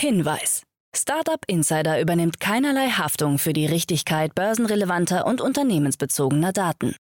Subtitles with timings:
[0.00, 0.62] Hinweis.
[0.96, 6.96] Startup Insider übernimmt keinerlei Haftung für die Richtigkeit börsenrelevanter und unternehmensbezogener Daten.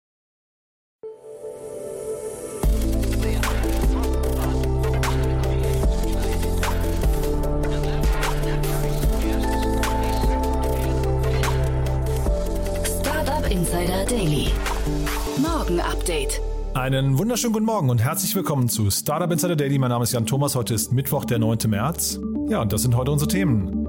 [12.83, 14.47] Startup Insider Daily.
[15.37, 16.41] Morgen Update.
[16.73, 19.77] Einen wunderschönen guten Morgen und herzlich willkommen zu Startup Insider Daily.
[19.77, 20.55] Mein Name ist Jan Thomas.
[20.55, 21.59] Heute ist Mittwoch, der 9.
[21.67, 22.19] März.
[22.49, 23.85] Ja, und das sind heute unsere Themen.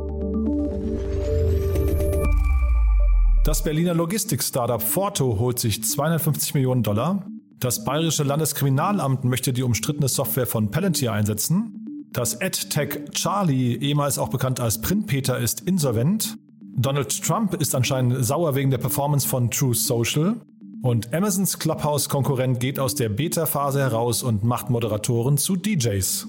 [3.45, 7.25] Das Berliner Logistik-Startup Forto holt sich 250 Millionen Dollar.
[7.61, 12.07] Das Bayerische Landeskriminalamt möchte die umstrittene Software von Palantir einsetzen.
[12.13, 16.37] Das AdTech Charlie, ehemals auch bekannt als Printpeter, ist insolvent.
[16.77, 20.37] Donald Trump ist anscheinend sauer wegen der Performance von True Social.
[20.83, 26.29] Und Amazons Clubhouse-Konkurrent geht aus der Beta-Phase heraus und macht Moderatoren zu DJs.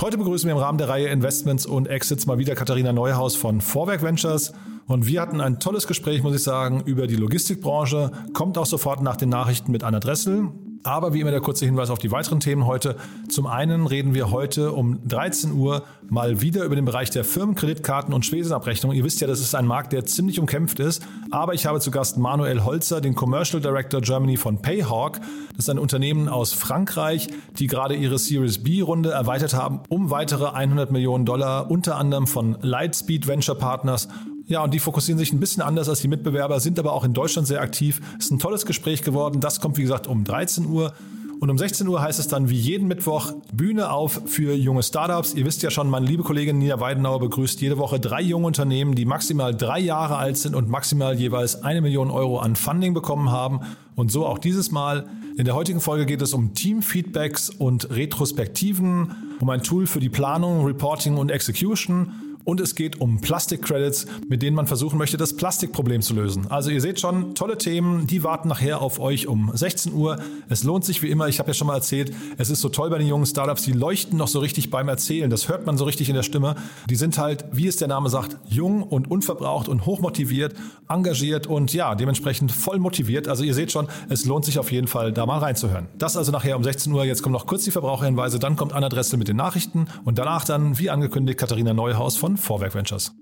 [0.00, 3.60] Heute begrüßen wir im Rahmen der Reihe Investments und Exits mal wieder Katharina Neuhaus von
[3.60, 4.54] Vorwerk Ventures.
[4.90, 8.10] Und wir hatten ein tolles Gespräch, muss ich sagen, über die Logistikbranche.
[8.32, 10.48] Kommt auch sofort nach den Nachrichten mit Anna Dressel.
[10.82, 12.96] Aber wie immer der kurze Hinweis auf die weiteren Themen heute.
[13.28, 18.14] Zum einen reden wir heute um 13 Uhr mal wieder über den Bereich der Firmenkreditkarten
[18.14, 18.92] und Spesenabrechnung.
[18.92, 21.02] Ihr wisst ja, das ist ein Markt, der ziemlich umkämpft ist.
[21.30, 25.20] Aber ich habe zu Gast Manuel Holzer, den Commercial Director Germany von Payhawk.
[25.50, 30.48] Das ist ein Unternehmen aus Frankreich, die gerade ihre Series B-Runde erweitert haben um weitere
[30.48, 34.08] 100 Millionen Dollar, unter anderem von Lightspeed Venture Partners
[34.50, 37.12] ja, und die fokussieren sich ein bisschen anders als die Mitbewerber, sind aber auch in
[37.14, 38.00] Deutschland sehr aktiv.
[38.18, 39.40] Ist ein tolles Gespräch geworden.
[39.40, 40.92] Das kommt, wie gesagt, um 13 Uhr.
[41.38, 45.34] Und um 16 Uhr heißt es dann wie jeden Mittwoch Bühne auf für junge Startups.
[45.34, 48.96] Ihr wisst ja schon, meine liebe Kollegin Nina Weidenauer begrüßt jede Woche drei junge Unternehmen,
[48.96, 53.30] die maximal drei Jahre alt sind und maximal jeweils eine Million Euro an Funding bekommen
[53.30, 53.60] haben.
[53.94, 55.06] Und so auch dieses Mal.
[55.36, 60.08] In der heutigen Folge geht es um Teamfeedbacks und Retrospektiven, um ein Tool für die
[60.08, 62.12] Planung, Reporting und Execution
[62.44, 66.46] und es geht um Plastikcredits, mit denen man versuchen möchte, das Plastikproblem zu lösen.
[66.50, 70.18] Also ihr seht schon, tolle Themen, die warten nachher auf euch um 16 Uhr.
[70.48, 72.90] Es lohnt sich wie immer, ich habe ja schon mal erzählt, es ist so toll
[72.90, 75.84] bei den jungen Startups, die leuchten noch so richtig beim Erzählen, das hört man so
[75.84, 76.56] richtig in der Stimme.
[76.88, 80.54] Die sind halt, wie es der Name sagt, jung und unverbraucht und hochmotiviert,
[80.88, 83.28] engagiert und ja, dementsprechend voll motiviert.
[83.28, 85.86] Also ihr seht schon, es lohnt sich auf jeden Fall, da mal reinzuhören.
[85.98, 87.04] Das also nachher um 16 Uhr.
[87.04, 90.44] Jetzt kommen noch kurz die Verbraucherhinweise, dann kommt Anna Dressel mit den Nachrichten und danach
[90.44, 93.12] dann, wie angekündigt, Katharina Neuhaus von Vorwerk Ventures.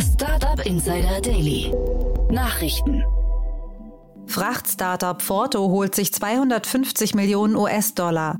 [0.00, 1.72] Startup Insider Daily.
[2.30, 3.04] Nachrichten.
[4.26, 8.36] Fracht-Startup Forto holt sich 250 Millionen US-Dollar.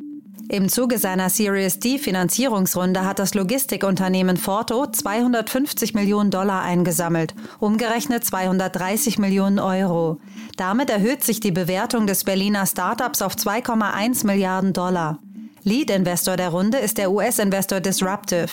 [0.51, 8.25] Im Zuge seiner Series D Finanzierungsrunde hat das Logistikunternehmen Forto 250 Millionen Dollar eingesammelt, umgerechnet
[8.25, 10.19] 230 Millionen Euro.
[10.57, 15.19] Damit erhöht sich die Bewertung des Berliner Startups auf 2,1 Milliarden Dollar.
[15.69, 18.49] Lead-Investor der Runde ist der US-Investor Disruptive.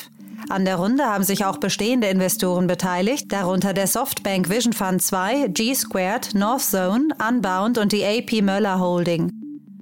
[0.49, 5.47] An der Runde haben sich auch bestehende Investoren beteiligt, darunter der Softbank Vision Fund 2,
[5.47, 9.31] G-Squared, Northzone, Unbound und die AP Möller Holding.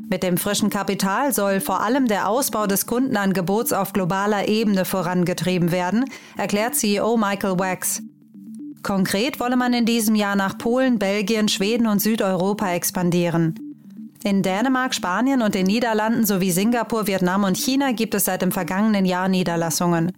[0.09, 5.71] Mit dem frischen Kapital soll vor allem der Ausbau des Kundenangebots auf globaler Ebene vorangetrieben
[5.71, 6.05] werden,
[6.37, 8.03] erklärt CEO Michael Wax.
[8.83, 13.72] Konkret wolle man in diesem Jahr nach Polen, Belgien, Schweden und Südeuropa expandieren.
[14.25, 18.53] In Dänemark, Spanien und den Niederlanden sowie Singapur, Vietnam und China gibt es seit dem
[18.53, 20.13] vergangenen Jahr Niederlassungen.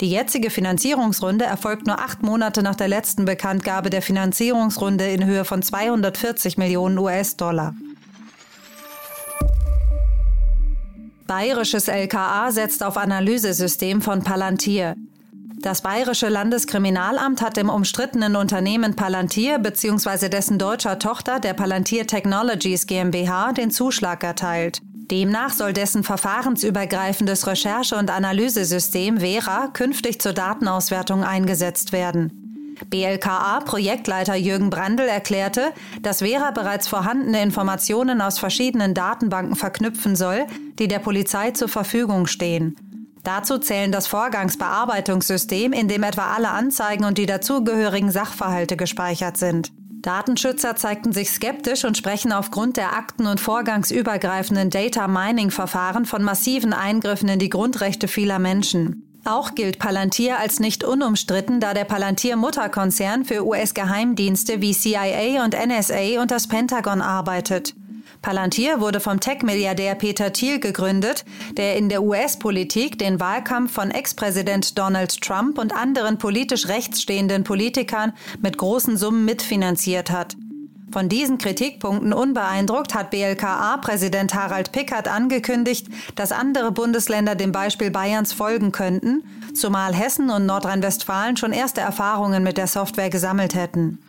[0.00, 5.44] Die jetzige Finanzierungsrunde erfolgt nur acht Monate nach der letzten Bekanntgabe der Finanzierungsrunde in Höhe
[5.44, 7.74] von 240 Millionen US-Dollar.
[11.28, 14.96] Bayerisches LKA setzt auf Analysesystem von Palantir.
[15.66, 20.28] Das Bayerische Landeskriminalamt hat dem umstrittenen Unternehmen Palantir bzw.
[20.28, 24.78] dessen deutscher Tochter der Palantir Technologies GmbH den Zuschlag erteilt.
[25.10, 32.76] Demnach soll dessen verfahrensübergreifendes Recherche- und Analysesystem Vera künftig zur Datenauswertung eingesetzt werden.
[32.88, 40.46] BLKA-Projektleiter Jürgen Brandl erklärte, dass Vera bereits vorhandene Informationen aus verschiedenen Datenbanken verknüpfen soll,
[40.78, 42.76] die der Polizei zur Verfügung stehen.
[43.26, 49.72] Dazu zählen das Vorgangsbearbeitungssystem, in dem etwa alle Anzeigen und die dazugehörigen Sachverhalte gespeichert sind.
[50.00, 56.72] Datenschützer zeigten sich skeptisch und sprechen aufgrund der akten- und vorgangsübergreifenden Data Mining-Verfahren von massiven
[56.72, 59.02] Eingriffen in die Grundrechte vieler Menschen.
[59.24, 66.22] Auch gilt Palantir als nicht unumstritten, da der Palantir-Mutterkonzern für US-Geheimdienste wie CIA und NSA
[66.22, 67.74] und das Pentagon arbeitet.
[68.26, 71.24] Palantir wurde vom Tech-Milliardär Peter Thiel gegründet,
[71.56, 78.12] der in der US-Politik den Wahlkampf von Ex-Präsident Donald Trump und anderen politisch rechtsstehenden Politikern
[78.42, 80.36] mit großen Summen mitfinanziert hat.
[80.90, 85.86] Von diesen Kritikpunkten unbeeindruckt hat BLKA-Präsident Harald Pickert angekündigt,
[86.16, 89.22] dass andere Bundesländer dem Beispiel Bayerns folgen könnten,
[89.54, 94.00] zumal Hessen und Nordrhein-Westfalen schon erste Erfahrungen mit der Software gesammelt hätten.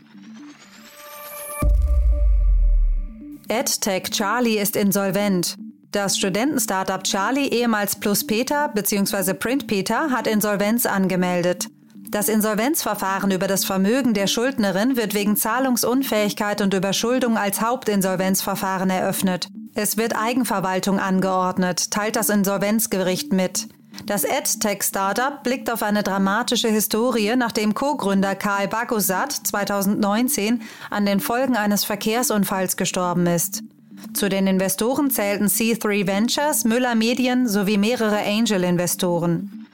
[3.50, 5.56] EdTech Charlie ist insolvent.
[5.92, 9.34] Das Studentenstartup Charlie, ehemals Plus Peter bzw.
[9.34, 11.68] Print Peter, hat Insolvenz angemeldet.
[12.10, 19.48] Das Insolvenzverfahren über das Vermögen der Schuldnerin wird wegen Zahlungsunfähigkeit und Überschuldung als Hauptinsolvenzverfahren eröffnet.
[19.76, 23.68] Es wird Eigenverwaltung angeordnet, teilt das Insolvenzgericht mit.
[24.08, 31.58] Das EdTech-Startup blickt auf eine dramatische Historie, nachdem Co-Gründer Karl Bagusat 2019 an den Folgen
[31.58, 33.64] eines Verkehrsunfalls gestorben ist.
[34.14, 39.68] Zu den Investoren zählten C3 Ventures, Müller Medien sowie mehrere Angel-Investoren.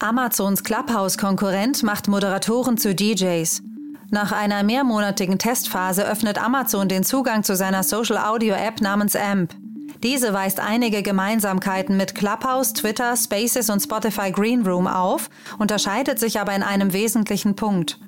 [0.00, 3.62] Amazons Clubhouse-Konkurrent macht Moderatoren zu DJs.
[4.10, 9.63] Nach einer mehrmonatigen Testphase öffnet Amazon den Zugang zu seiner Social-Audio-App namens AMP.
[10.04, 16.54] Diese weist einige Gemeinsamkeiten mit Clubhouse, Twitter, Spaces und Spotify Greenroom auf, unterscheidet sich aber
[16.54, 17.98] in einem wesentlichen Punkt.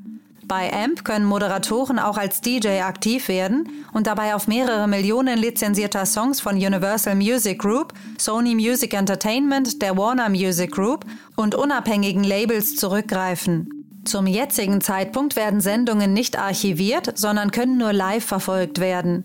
[0.44, 6.04] Bei AMP können Moderatoren auch als DJ aktiv werden und dabei auf mehrere Millionen lizenzierter
[6.04, 12.76] Songs von Universal Music Group, Sony Music Entertainment, der Warner Music Group und unabhängigen Labels
[12.76, 13.70] zurückgreifen.
[14.04, 19.24] Zum jetzigen Zeitpunkt werden Sendungen nicht archiviert, sondern können nur live verfolgt werden.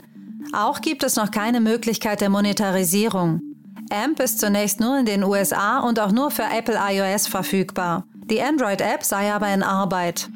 [0.54, 3.42] Auch gibt es noch keine Möglichkeit der Monetarisierung.
[3.92, 8.06] AMP ist zunächst nur in den USA und auch nur für Apple iOS verfügbar.
[8.30, 10.30] Die Android-App sei aber in Arbeit.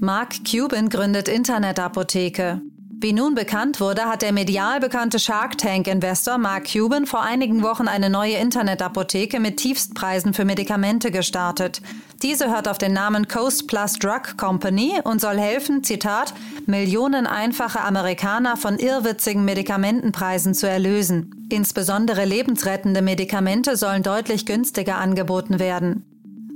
[0.00, 2.60] Mark Cuban gründet Internetapotheke.
[3.04, 7.86] Wie nun bekannt wurde, hat der medial bekannte Shark Tank-Investor Mark Cuban vor einigen Wochen
[7.86, 11.82] eine neue Internetapotheke mit Tiefstpreisen für Medikamente gestartet.
[12.22, 16.32] Diese hört auf den Namen Coast Plus Drug Company und soll helfen, Zitat,
[16.64, 21.46] Millionen einfache Amerikaner von irrwitzigen Medikamentenpreisen zu erlösen.
[21.50, 26.06] Insbesondere lebensrettende Medikamente sollen deutlich günstiger angeboten werden.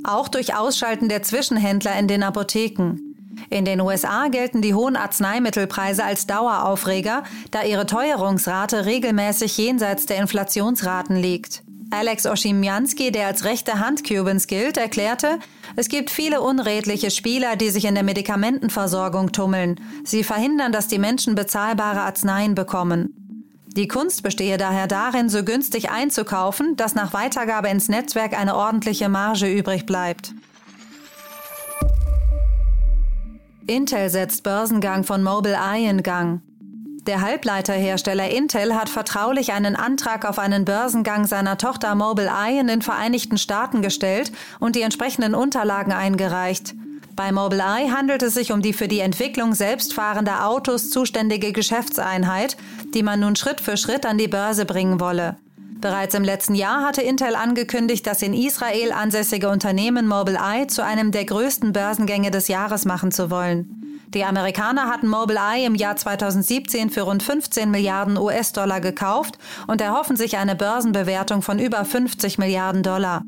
[0.03, 3.08] Auch durch Ausschalten der Zwischenhändler in den Apotheken.
[3.51, 10.19] In den USA gelten die hohen Arzneimittelpreise als Daueraufreger, da ihre Teuerungsrate regelmäßig jenseits der
[10.19, 11.63] Inflationsraten liegt.
[11.91, 15.39] Alex Oshimyansky, der als rechte Hand Cubans gilt, erklärte,
[15.77, 19.81] es gibt viele unredliche Spieler, die sich in der Medikamentenversorgung tummeln.
[20.05, 23.15] Sie verhindern, dass die Menschen bezahlbare Arzneien bekommen.
[23.69, 29.09] Die Kunst bestehe daher darin, so günstig einzukaufen, dass nach Weitergabe ins Netzwerk eine ordentliche
[29.09, 30.35] Marge übrig bleibt.
[33.69, 36.41] Intel setzt Börsengang von Mobileye in Gang.
[37.07, 42.81] Der Halbleiterhersteller Intel hat vertraulich einen Antrag auf einen Börsengang seiner Tochter Mobileye in den
[42.81, 46.75] Vereinigten Staaten gestellt und die entsprechenden Unterlagen eingereicht.
[47.15, 52.57] Bei Mobileye handelt es sich um die für die Entwicklung selbstfahrender Autos zuständige Geschäftseinheit,
[52.95, 55.37] die man nun Schritt für Schritt an die Börse bringen wolle.
[55.81, 61.13] Bereits im letzten Jahr hatte Intel angekündigt, das in Israel ansässige Unternehmen Mobileye zu einem
[61.13, 63.79] der größten Börsengänge des Jahres machen zu wollen.
[64.15, 70.17] Die Amerikaner hatten Mobileye im Jahr 2017 für rund 15 Milliarden US-Dollar gekauft und erhoffen
[70.17, 73.23] sich eine Börsenbewertung von über 50 Milliarden Dollar.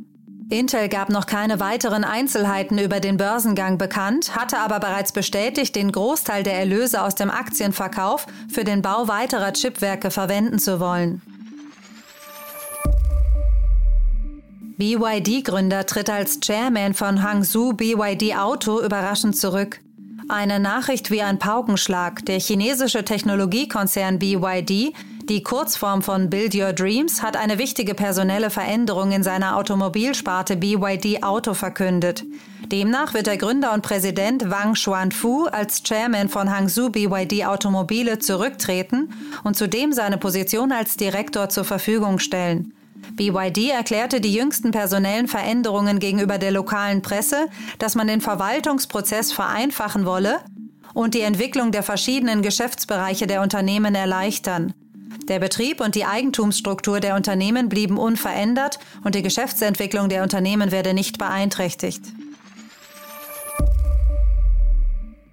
[0.48, 5.92] Intel gab noch keine weiteren Einzelheiten über den Börsengang bekannt, hatte aber bereits bestätigt, den
[5.92, 11.22] Großteil der Erlöse aus dem Aktienverkauf für den Bau weiterer Chipwerke verwenden zu wollen.
[14.80, 19.78] BYD-Gründer tritt als Chairman von Hangzhou BYD Auto überraschend zurück.
[20.30, 22.24] Eine Nachricht wie ein Paukenschlag.
[22.24, 24.94] Der chinesische Technologiekonzern BYD,
[25.28, 31.24] die Kurzform von Build Your Dreams, hat eine wichtige personelle Veränderung in seiner Automobilsparte BYD
[31.24, 32.24] Auto verkündet.
[32.72, 39.12] Demnach wird der Gründer und Präsident Wang Xuanfu als Chairman von Hangzhou BYD Automobile zurücktreten
[39.44, 42.72] und zudem seine Position als Direktor zur Verfügung stellen.
[43.12, 50.06] BYD erklärte die jüngsten personellen Veränderungen gegenüber der lokalen Presse, dass man den Verwaltungsprozess vereinfachen
[50.06, 50.40] wolle
[50.94, 54.74] und die Entwicklung der verschiedenen Geschäftsbereiche der Unternehmen erleichtern.
[55.28, 60.94] Der Betrieb und die Eigentumsstruktur der Unternehmen blieben unverändert und die Geschäftsentwicklung der Unternehmen werde
[60.94, 62.02] nicht beeinträchtigt.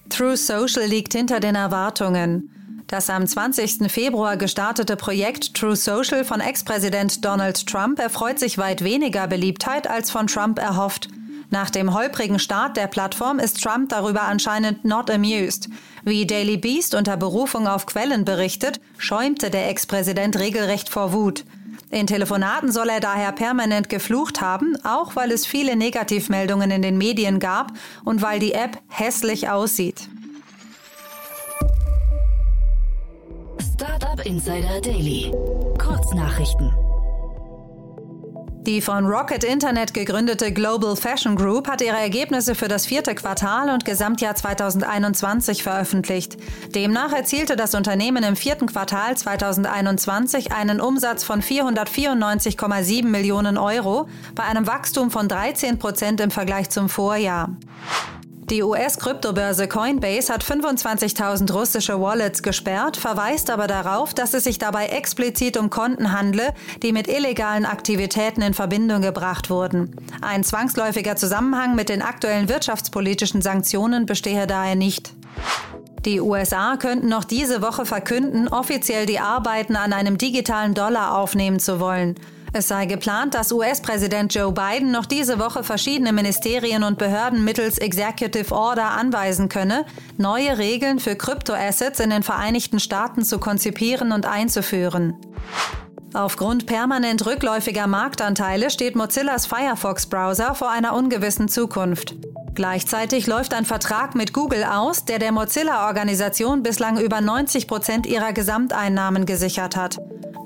[0.10, 2.52] True Social liegt hinter den Erwartungen.
[2.88, 3.92] Das am 20.
[3.92, 10.10] Februar gestartete Projekt True Social von Ex-Präsident Donald Trump erfreut sich weit weniger Beliebtheit als
[10.10, 11.10] von Trump erhofft.
[11.50, 15.68] Nach dem holprigen Start der Plattform ist Trump darüber anscheinend not amused.
[16.06, 21.44] Wie Daily Beast unter Berufung auf Quellen berichtet, schäumte der Ex-Präsident regelrecht vor Wut.
[21.90, 26.98] In Telefonaten soll er daher permanent geflucht haben, auch weil es viele Negativmeldungen in den
[26.98, 27.74] Medien gab
[28.06, 30.08] und weil die App hässlich aussieht.
[33.80, 35.32] Startup Insider Daily.
[35.78, 36.74] Kurznachrichten.
[38.66, 43.70] Die von Rocket Internet gegründete Global Fashion Group hat ihre Ergebnisse für das vierte Quartal
[43.70, 46.38] und Gesamtjahr 2021 veröffentlicht.
[46.74, 54.42] Demnach erzielte das Unternehmen im vierten Quartal 2021 einen Umsatz von 494,7 Millionen Euro bei
[54.42, 57.52] einem Wachstum von 13 Prozent im Vergleich zum Vorjahr.
[58.50, 64.86] Die US-Kryptobörse Coinbase hat 25.000 russische Wallets gesperrt, verweist aber darauf, dass es sich dabei
[64.86, 69.94] explizit um Konten handle, die mit illegalen Aktivitäten in Verbindung gebracht wurden.
[70.22, 75.12] Ein zwangsläufiger Zusammenhang mit den aktuellen wirtschaftspolitischen Sanktionen bestehe daher nicht.
[76.06, 81.60] Die USA könnten noch diese Woche verkünden, offiziell die Arbeiten an einem digitalen Dollar aufnehmen
[81.60, 82.16] zu wollen.
[82.54, 87.78] Es sei geplant, dass US-Präsident Joe Biden noch diese Woche verschiedene Ministerien und Behörden mittels
[87.78, 89.86] Executive Order anweisen könne,
[90.18, 95.16] neue Regeln für Kryptoassets in den Vereinigten Staaten zu konzipieren und einzuführen.
[96.14, 102.16] Aufgrund permanent rückläufiger Marktanteile steht Mozillas Firefox-Browser vor einer ungewissen Zukunft.
[102.56, 108.34] Gleichzeitig läuft ein Vertrag mit Google aus, der der Mozilla-Organisation bislang über 90 Prozent ihrer
[108.34, 109.98] Gesamteinnahmen gesichert hat.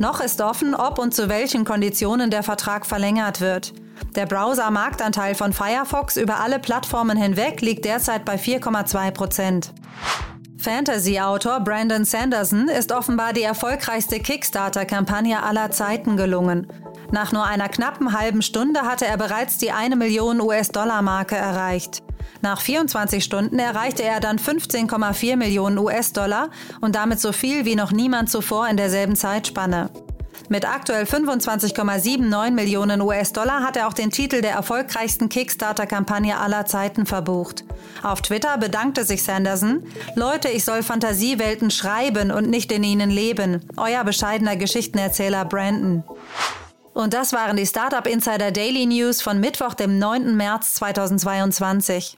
[0.01, 3.71] Noch ist offen, ob und zu welchen Konditionen der Vertrag verlängert wird.
[4.15, 9.73] Der Browser-Marktanteil von Firefox über alle Plattformen hinweg liegt derzeit bei 4,2 Prozent.
[10.57, 16.65] Fantasy-Autor Brandon Sanderson ist offenbar die erfolgreichste Kickstarter-Kampagne aller Zeiten gelungen.
[17.11, 22.01] Nach nur einer knappen halben Stunde hatte er bereits die 1 Million US-Dollar-Marke erreicht.
[22.41, 26.49] Nach 24 Stunden erreichte er dann 15,4 Millionen US-Dollar
[26.81, 29.89] und damit so viel wie noch niemand zuvor in derselben Zeitspanne.
[30.49, 37.05] Mit aktuell 25,79 Millionen US-Dollar hat er auch den Titel der erfolgreichsten Kickstarter-Kampagne aller Zeiten
[37.05, 37.63] verbucht.
[38.03, 39.83] Auf Twitter bedankte sich Sanderson,
[40.15, 43.61] Leute, ich soll Fantasiewelten schreiben und nicht in ihnen leben.
[43.77, 46.03] Euer bescheidener Geschichtenerzähler Brandon.
[46.93, 50.35] Und das waren die Startup Insider Daily News von Mittwoch, dem 9.
[50.35, 52.17] März 2022.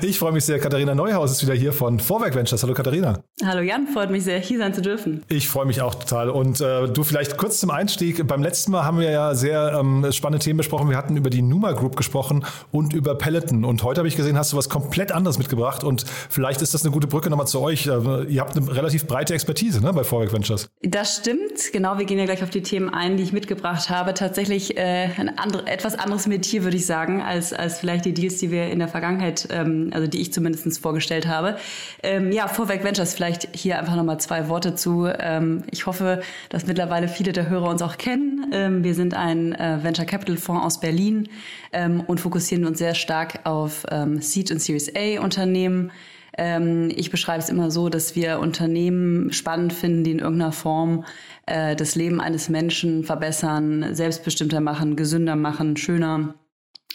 [0.00, 0.58] Ich freue mich sehr.
[0.58, 2.62] Katharina Neuhaus ist wieder hier von Vorwerk Ventures.
[2.62, 3.22] Hallo Katharina.
[3.44, 5.22] Hallo Jan, freut mich sehr, hier sein zu dürfen.
[5.28, 6.30] Ich freue mich auch total.
[6.30, 8.26] Und äh, du vielleicht kurz zum Einstieg.
[8.26, 10.88] Beim letzten Mal haben wir ja sehr ähm, spannende Themen besprochen.
[10.88, 13.64] Wir hatten über die Numa Group gesprochen und über Peloton.
[13.64, 15.84] Und heute habe ich gesehen, hast du was komplett anderes mitgebracht.
[15.84, 17.86] Und vielleicht ist das eine gute Brücke nochmal zu euch.
[17.86, 20.70] Äh, ihr habt eine relativ breite Expertise ne, bei Vorwerk Ventures.
[20.82, 21.72] Das stimmt.
[21.72, 24.14] Genau, wir gehen ja gleich auf die Themen ein, die ich mitgebracht habe.
[24.14, 28.38] Tatsächlich äh, ein andere, etwas anderes Metier, würde ich sagen, als, als vielleicht die Deals,
[28.38, 31.56] die wir in der Vergangenheit, ähm, also die ich zumindest vorgestellt habe.
[32.02, 35.06] Ähm, ja, Vorwerk Ventures, vielleicht hier einfach nochmal zwei Worte zu.
[35.06, 38.46] Ähm, ich hoffe, dass mittlerweile viele der Hörer uns auch kennen.
[38.52, 41.28] Ähm, wir sind ein äh, Venture Capital Fonds aus Berlin
[41.72, 45.90] ähm, und fokussieren uns sehr stark auf ähm, Seed und Series A Unternehmen.
[46.36, 51.04] Ähm, ich beschreibe es immer so, dass wir Unternehmen spannend finden, die in irgendeiner Form
[51.46, 56.34] äh, das Leben eines Menschen verbessern, selbstbestimmter machen, gesünder machen, schöner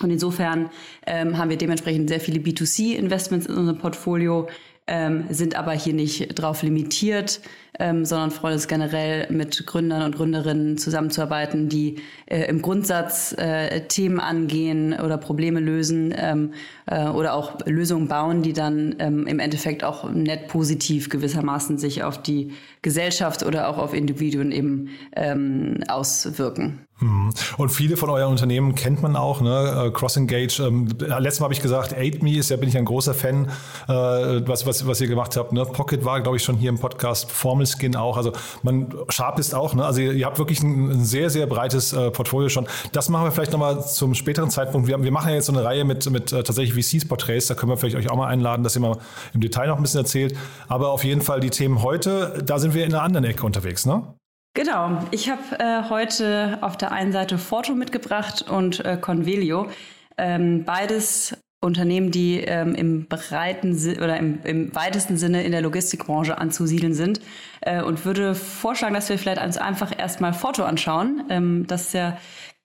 [0.01, 0.69] und insofern
[1.05, 4.47] ähm, haben wir dementsprechend sehr viele B2C-Investments in unserem Portfolio,
[4.87, 7.41] ähm, sind aber hier nicht drauf limitiert,
[7.79, 13.81] ähm, sondern freuen uns generell mit Gründern und Gründerinnen zusammenzuarbeiten, die äh, im Grundsatz äh,
[13.87, 16.53] Themen angehen oder Probleme lösen ähm,
[16.85, 22.03] äh, oder auch Lösungen bauen, die dann ähm, im Endeffekt auch net positiv gewissermaßen sich
[22.03, 26.87] auf die Gesellschaft oder auch auf Individuen eben ähm, auswirken.
[26.99, 27.31] Mhm.
[27.57, 29.85] Und viele von euren Unternehmen kennt man auch, ne?
[29.87, 30.63] Äh, Cross Engage.
[30.65, 33.49] Ähm, letztes Mal habe ich gesagt, AidMe ist ja bin ich ein großer Fan,
[33.87, 35.53] äh, was, was, was ihr gemacht habt.
[35.53, 35.63] Ne?
[35.65, 37.31] Pocket war, glaube ich, schon hier im Podcast,
[37.67, 38.17] Formelskin auch.
[38.17, 38.31] Also
[38.63, 39.85] man Sharp ist auch, ne?
[39.85, 42.67] Also ihr, ihr habt wirklich ein, ein, sehr, sehr breites äh, Portfolio schon.
[42.91, 44.87] Das machen wir vielleicht nochmal zum späteren Zeitpunkt.
[44.87, 47.47] Wir, wir machen ja jetzt so eine Reihe mit, mit äh, tatsächlich VCs-Porträts.
[47.47, 48.97] Da können wir vielleicht euch auch mal einladen, dass ihr mal
[49.33, 50.37] im Detail noch ein bisschen erzählt.
[50.67, 53.85] Aber auf jeden Fall die Themen heute, da sind wir in einer anderen Ecke unterwegs,
[53.85, 54.03] ne?
[54.53, 59.67] Genau, ich habe äh, heute auf der einen Seite Forto mitgebracht und äh, Convelio.
[60.17, 66.37] Ähm, beides Unternehmen, die ähm, im breiten oder im, im, weitesten Sinne in der Logistikbranche
[66.37, 67.19] anzusiedeln sind.
[67.61, 71.23] Äh, und würde vorschlagen, dass wir vielleicht uns einfach erstmal Forto anschauen.
[71.29, 72.17] Ähm, das ist ja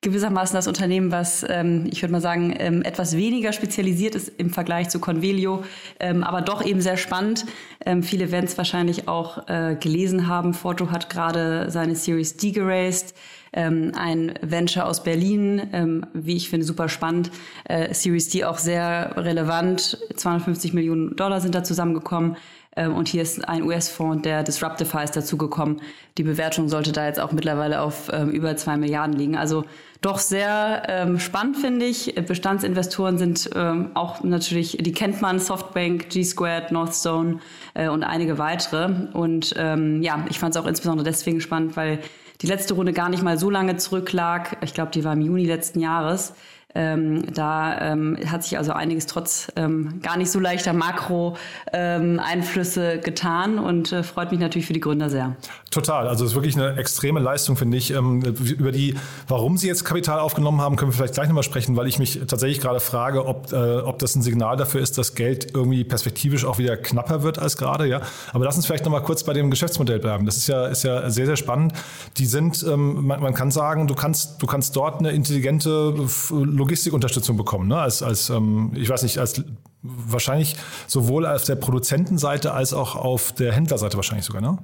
[0.02, 4.50] gewissermaßen das Unternehmen, was ähm, ich würde mal sagen ähm, etwas weniger spezialisiert ist im
[4.50, 5.64] Vergleich zu Convelio,
[6.00, 7.46] ähm, aber doch eben sehr spannend.
[7.86, 10.54] Ähm, viele werden es wahrscheinlich auch äh, gelesen haben.
[10.54, 13.14] Forto hat gerade seine Series D geraced.
[13.52, 17.30] Ähm, ein Venture aus Berlin, ähm, wie ich finde, super spannend.
[17.64, 19.98] Äh, Series D auch sehr relevant.
[20.16, 22.36] 250 Millionen Dollar sind da zusammengekommen.
[22.74, 25.80] Ähm, und hier ist ein US-Fonds, der Disruptive heißt, dazugekommen.
[26.16, 29.36] Die Bewertung sollte da jetzt auch mittlerweile auf ähm, über zwei Milliarden liegen.
[29.36, 29.64] Also
[30.00, 32.14] doch sehr ähm, spannend, finde ich.
[32.14, 37.40] Bestandsinvestoren sind ähm, auch natürlich, die kennt man, Softbank, G-Squared, Northstone
[37.74, 38.90] äh, und einige weitere.
[39.12, 41.98] Und ja, ich fand es auch insbesondere deswegen spannend, weil
[42.42, 44.58] die letzte Runde gar nicht mal so lange zurücklag.
[44.62, 46.34] Ich glaube, die war im Juni letzten Jahres.
[46.74, 53.02] Ähm, da ähm, hat sich also einiges trotz ähm, gar nicht so leichter Makro-Einflüsse ähm,
[53.02, 55.36] getan und äh, freut mich natürlich für die Gründer sehr.
[55.70, 57.92] Total, also es ist wirklich eine extreme Leistung, finde ich.
[57.92, 58.94] Ähm, über die,
[59.28, 62.20] warum Sie jetzt Kapital aufgenommen haben, können wir vielleicht gleich nochmal sprechen, weil ich mich
[62.26, 66.44] tatsächlich gerade frage, ob, äh, ob das ein Signal dafür ist, dass Geld irgendwie perspektivisch
[66.44, 67.86] auch wieder knapper wird als gerade.
[67.86, 68.02] Ja,
[68.32, 70.26] aber lass uns vielleicht nochmal kurz bei dem Geschäftsmodell bleiben.
[70.26, 71.72] Das ist ja, ist ja sehr, sehr spannend.
[72.18, 75.94] Die sind, ähm, man, man kann sagen, du kannst, du kannst dort eine intelligente
[76.62, 77.78] Logistikunterstützung bekommen, ne?
[77.78, 79.42] als, als ähm, ich weiß nicht, als
[79.82, 84.58] wahrscheinlich sowohl auf der Produzentenseite als auch auf der Händlerseite wahrscheinlich sogar, ne?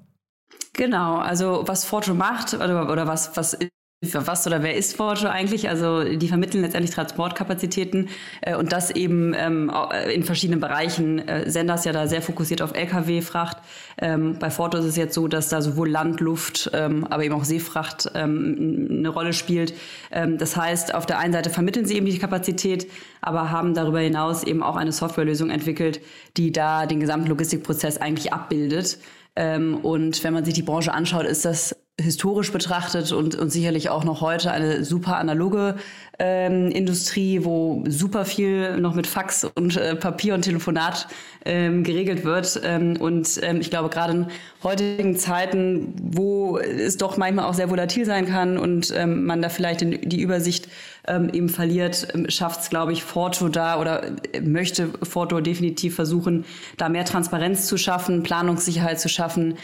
[0.74, 3.58] Genau, also was Fortune macht oder, oder was, was
[4.00, 5.68] was oder wer ist Forge eigentlich?
[5.68, 8.08] Also die vermitteln letztendlich Transportkapazitäten
[8.42, 9.72] äh, und das eben ähm,
[10.14, 11.26] in verschiedenen Bereichen.
[11.26, 13.56] Äh, Sender ja da sehr fokussiert auf Lkw-Fracht.
[14.00, 17.34] Ähm, bei Forto ist es jetzt so, dass da sowohl Land, Luft, ähm, aber eben
[17.34, 19.74] auch Seefracht ähm, eine Rolle spielt.
[20.12, 22.86] Ähm, das heißt, auf der einen Seite vermitteln sie eben die Kapazität,
[23.20, 26.00] aber haben darüber hinaus eben auch eine Softwarelösung entwickelt,
[26.36, 28.98] die da den gesamten Logistikprozess eigentlich abbildet.
[29.34, 33.90] Ähm, und wenn man sich die Branche anschaut, ist das historisch betrachtet und, und sicherlich
[33.90, 35.76] auch noch heute eine super analoge
[36.18, 41.06] ähm, Industrie, wo super viel noch mit Fax und äh, Papier und Telefonat
[41.44, 42.60] ähm, geregelt wird.
[42.64, 44.26] Ähm, und ähm, ich glaube, gerade in
[44.64, 49.48] heutigen Zeiten, wo es doch manchmal auch sehr volatil sein kann und ähm, man da
[49.48, 50.68] vielleicht die Übersicht
[51.06, 56.44] ähm, eben verliert, schafft es, glaube ich, Forto da oder äh, möchte Forto definitiv versuchen,
[56.76, 59.54] da mehr Transparenz zu schaffen, Planungssicherheit zu schaffen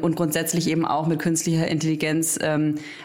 [0.00, 2.38] und grundsätzlich eben auch mit künstlicher Intelligenz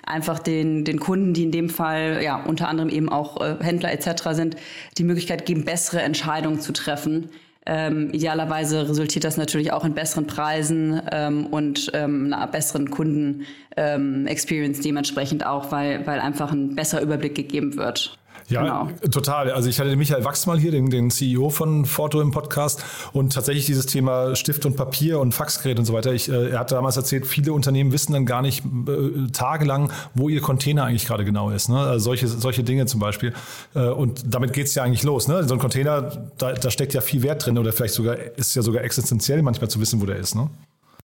[0.06, 3.92] einfach den, den Kunden, die in dem Fall ja unter anderem eben auch äh, Händler
[3.92, 4.30] etc.
[4.32, 4.56] sind,
[4.98, 7.30] die Möglichkeit geben, bessere Entscheidungen zu treffen.
[7.66, 14.78] Ähm, idealerweise resultiert das natürlich auch in besseren Preisen ähm, und ähm, einer besseren Kunden-Experience
[14.78, 18.18] ähm, dementsprechend auch, weil, weil einfach ein besserer Überblick gegeben wird.
[18.52, 19.10] Ja, genau.
[19.10, 19.52] total.
[19.52, 22.84] Also ich hatte den Michael Wachs mal hier, den, den CEO von Forto im Podcast
[23.14, 26.14] und tatsächlich dieses Thema Stift und Papier und Faxgerät und so weiter.
[26.14, 30.30] Ich, äh, er hat damals erzählt, viele Unternehmen wissen dann gar nicht äh, tagelang, wo
[30.30, 31.70] ihr Container eigentlich gerade genau ist.
[31.70, 31.78] Ne?
[31.78, 33.34] Also solche, solche Dinge zum Beispiel.
[33.74, 35.28] Äh, und damit geht's ja eigentlich los.
[35.28, 35.44] Ne?
[35.46, 38.62] So ein Container, da, da steckt ja viel Wert drin oder vielleicht sogar, ist ja
[38.62, 40.36] sogar existenziell manchmal zu wissen, wo der ist.
[40.36, 40.50] Ne?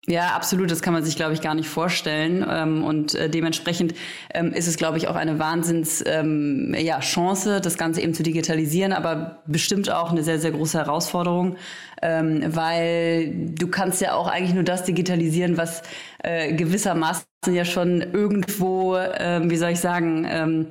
[0.09, 0.71] Ja, absolut.
[0.71, 2.47] Das kann man sich, glaube ich, gar nicht vorstellen.
[2.49, 3.95] Ähm, und äh, dementsprechend
[4.33, 6.75] ähm, ist es, glaube ich, auch eine Wahnsinns ähm,
[7.61, 11.57] das Ganze eben zu digitalisieren, aber bestimmt auch eine sehr, sehr große Herausforderung,
[12.03, 15.83] weil du kannst ja auch eigentlich nur das digitalisieren, was
[16.23, 20.67] äh, gewissermaßen ja schon irgendwo, ähm, wie soll ich sagen, ähm,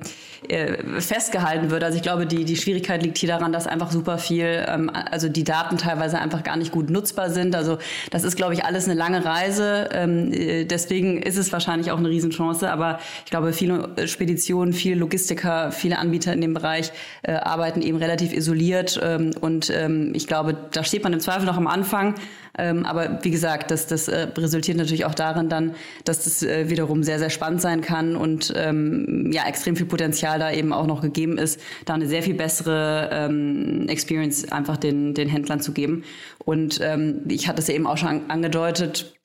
[0.48, 1.82] äh, festgehalten wird.
[1.82, 5.28] Also ich glaube, die, die Schwierigkeit liegt hier daran, dass einfach super viel, ähm, also
[5.28, 7.54] die Daten teilweise einfach gar nicht gut nutzbar sind.
[7.56, 7.78] Also
[8.10, 9.88] das ist, glaube ich, alles eine lange Reise.
[9.92, 12.70] Ähm, äh, deswegen ist es wahrscheinlich auch eine Riesenchance.
[12.70, 17.96] Aber ich glaube, viele Speditionen, viele Logistiker, viele Anbieter in dem Bereich äh, arbeiten eben
[17.96, 19.00] relativ isoliert.
[19.02, 22.14] Ähm, und ähm, ich glaube, da steht man im Zweifel noch am Anfang.
[22.58, 25.74] Ähm, aber wie gesagt, das, das äh, resultiert natürlich auch darin dann,
[26.04, 30.38] dass das äh, wiederum sehr, sehr spannend sein kann und ähm, ja, extrem viel Potenzial
[30.38, 35.12] da eben auch noch gegeben ist, da eine sehr viel bessere ähm, Experience einfach den,
[35.14, 36.04] den Händlern zu geben.
[36.38, 39.16] Und ähm, ich hatte es eben auch schon angedeutet,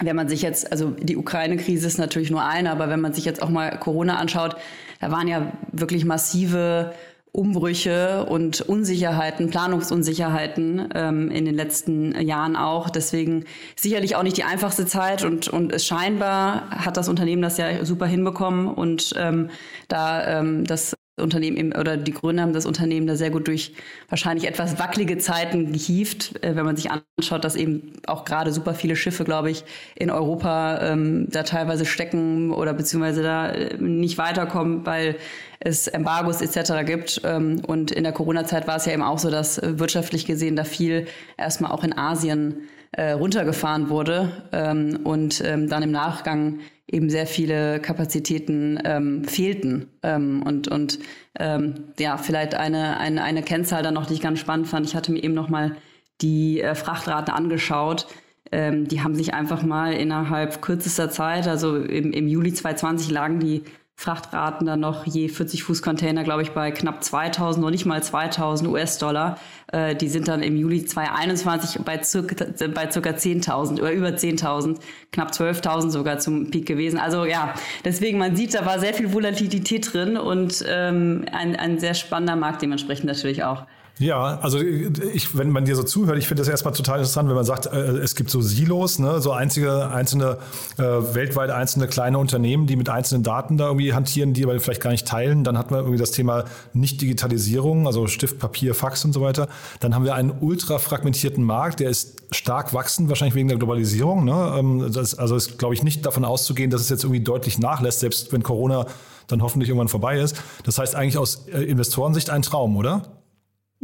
[0.00, 3.24] wenn man sich jetzt, also die Ukraine-Krise ist natürlich nur eine, aber wenn man sich
[3.24, 4.56] jetzt auch mal Corona anschaut,
[5.00, 6.94] da waren ja wirklich massive
[7.32, 12.90] Umbrüche und Unsicherheiten, Planungsunsicherheiten ähm, in den letzten Jahren auch.
[12.90, 17.56] Deswegen sicherlich auch nicht die einfachste Zeit und, und es scheinbar hat das Unternehmen das
[17.56, 19.48] ja super hinbekommen und ähm,
[19.88, 23.74] da ähm, das Unternehmen eben, oder die Gründer haben das Unternehmen da sehr gut durch
[24.08, 28.72] wahrscheinlich etwas wackelige Zeiten gehievt, äh, wenn man sich anschaut, dass eben auch gerade super
[28.74, 34.16] viele Schiffe, glaube ich, in Europa ähm, da teilweise stecken oder beziehungsweise da äh, nicht
[34.16, 35.16] weiterkommen, weil
[35.60, 36.84] es Embargos etc.
[36.86, 37.20] gibt.
[37.24, 40.56] Ähm, und in der Corona-Zeit war es ja eben auch so, dass äh, wirtschaftlich gesehen
[40.56, 46.60] da viel erstmal auch in Asien äh, runtergefahren wurde ähm, und ähm, dann im Nachgang
[46.92, 49.88] eben sehr viele Kapazitäten ähm, fehlten.
[50.02, 50.98] Ähm, und und
[51.38, 54.86] ähm, ja, vielleicht eine, eine, eine Kennzahl dann noch, die ich ganz spannend fand.
[54.86, 55.76] Ich hatte mir eben noch mal
[56.20, 58.06] die äh, Frachtraten angeschaut.
[58.52, 63.40] Ähm, die haben sich einfach mal innerhalb kürzester Zeit, also im, im Juli 2020 lagen
[63.40, 63.62] die
[63.94, 68.02] Frachtraten dann noch je 40 Fuß Container, glaube ich, bei knapp 2000, noch nicht mal
[68.02, 69.38] 2000 US-Dollar.
[69.70, 74.78] Äh, die sind dann im Juli 2021 bei circa, bei circa 10.000 oder über 10.000,
[75.12, 76.98] knapp 12.000 sogar zum Peak gewesen.
[76.98, 81.78] Also ja, deswegen man sieht, da war sehr viel Volatilität drin und ähm, ein, ein
[81.78, 83.66] sehr spannender Markt dementsprechend natürlich auch.
[83.98, 87.36] Ja, also ich, wenn man dir so zuhört, ich finde das erstmal total interessant, wenn
[87.36, 90.38] man sagt, äh, es gibt so Silos, ne, so einzige, einzelne,
[90.78, 94.80] äh, weltweit einzelne kleine Unternehmen, die mit einzelnen Daten da irgendwie hantieren, die aber vielleicht
[94.80, 95.44] gar nicht teilen.
[95.44, 99.46] Dann hat man irgendwie das Thema Nicht-Digitalisierung, also Stift, Papier, Fax und so weiter.
[99.80, 104.24] Dann haben wir einen ultra fragmentierten Markt, der ist stark wachsend, wahrscheinlich wegen der Globalisierung.
[104.24, 104.54] Ne?
[104.58, 108.00] Ähm, das, also ist, glaube ich, nicht davon auszugehen, dass es jetzt irgendwie deutlich nachlässt,
[108.00, 108.86] selbst wenn Corona
[109.28, 110.42] dann hoffentlich irgendwann vorbei ist.
[110.64, 113.21] Das heißt eigentlich aus äh, Investorensicht ein Traum, oder?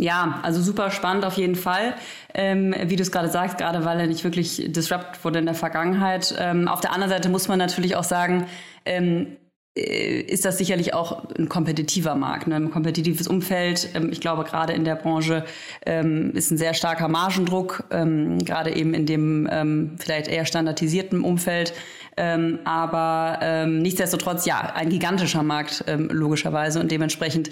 [0.00, 1.94] Ja, also super spannend auf jeden Fall.
[2.32, 5.56] Ähm, wie du es gerade sagst, gerade weil er nicht wirklich disrupt wurde in der
[5.56, 6.36] Vergangenheit.
[6.38, 8.46] Ähm, auf der anderen Seite muss man natürlich auch sagen,
[8.84, 9.36] ähm,
[9.76, 12.54] äh, ist das sicherlich auch ein kompetitiver Markt, ne?
[12.54, 13.88] ein kompetitives Umfeld.
[13.94, 15.44] Ähm, ich glaube, gerade in der Branche
[15.84, 21.74] ähm, ist ein sehr starker Margendruck, ähm, gerade eben in dem vielleicht eher standardisierten Umfeld.
[22.18, 26.80] Ähm, aber ähm, nichtsdestotrotz, ja, ein gigantischer Markt logischerweise.
[26.80, 27.50] Und dementsprechend,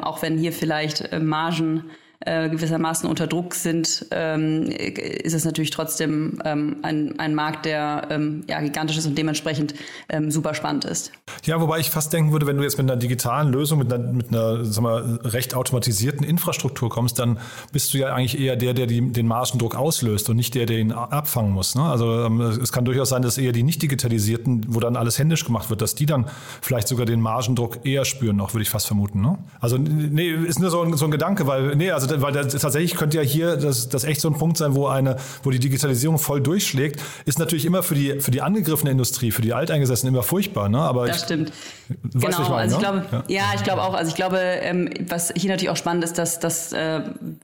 [0.00, 5.70] auch wenn hier vielleicht äh, Margen äh, gewissermaßen unter Druck sind, ähm, ist es natürlich
[5.70, 9.74] trotzdem ähm, ein, ein Markt, der ähm, ja, gigantisch ist und dementsprechend
[10.08, 11.12] ähm, super spannend ist.
[11.44, 14.12] Ja, wobei ich fast denken würde, wenn du jetzt mit einer digitalen Lösung, mit einer,
[14.12, 17.38] mit einer sag mal, recht automatisierten Infrastruktur kommst, dann
[17.72, 20.78] bist du ja eigentlich eher der, der die, den Margendruck auslöst und nicht der, der
[20.78, 21.74] ihn abfangen muss.
[21.74, 21.82] Ne?
[21.82, 25.44] Also ähm, es kann durchaus sein, dass eher die nicht digitalisierten, wo dann alles händisch
[25.44, 26.26] gemacht wird, dass die dann
[26.60, 29.20] vielleicht sogar den Margendruck eher spüren noch, würde ich fast vermuten.
[29.20, 29.38] Ne?
[29.60, 32.54] Also nee, ist nur so ein, so ein Gedanke, weil nee, also also weil das,
[32.54, 35.58] tatsächlich könnte ja hier das, das echt so ein Punkt sein, wo eine, wo die
[35.58, 40.14] Digitalisierung voll durchschlägt, ist natürlich immer für die für die angegriffene Industrie, für die Alteingesessenen
[40.14, 40.78] immer furchtbar, ne?
[40.78, 41.52] Aber das ich, stimmt.
[41.88, 42.88] Genau, ich meine, also ich ne?
[42.88, 43.40] glaube, ja.
[43.40, 43.44] ja.
[43.54, 43.94] ich glaube auch.
[43.94, 47.00] Also ich glaube, ähm, was hier natürlich auch spannend ist, dass, dass äh,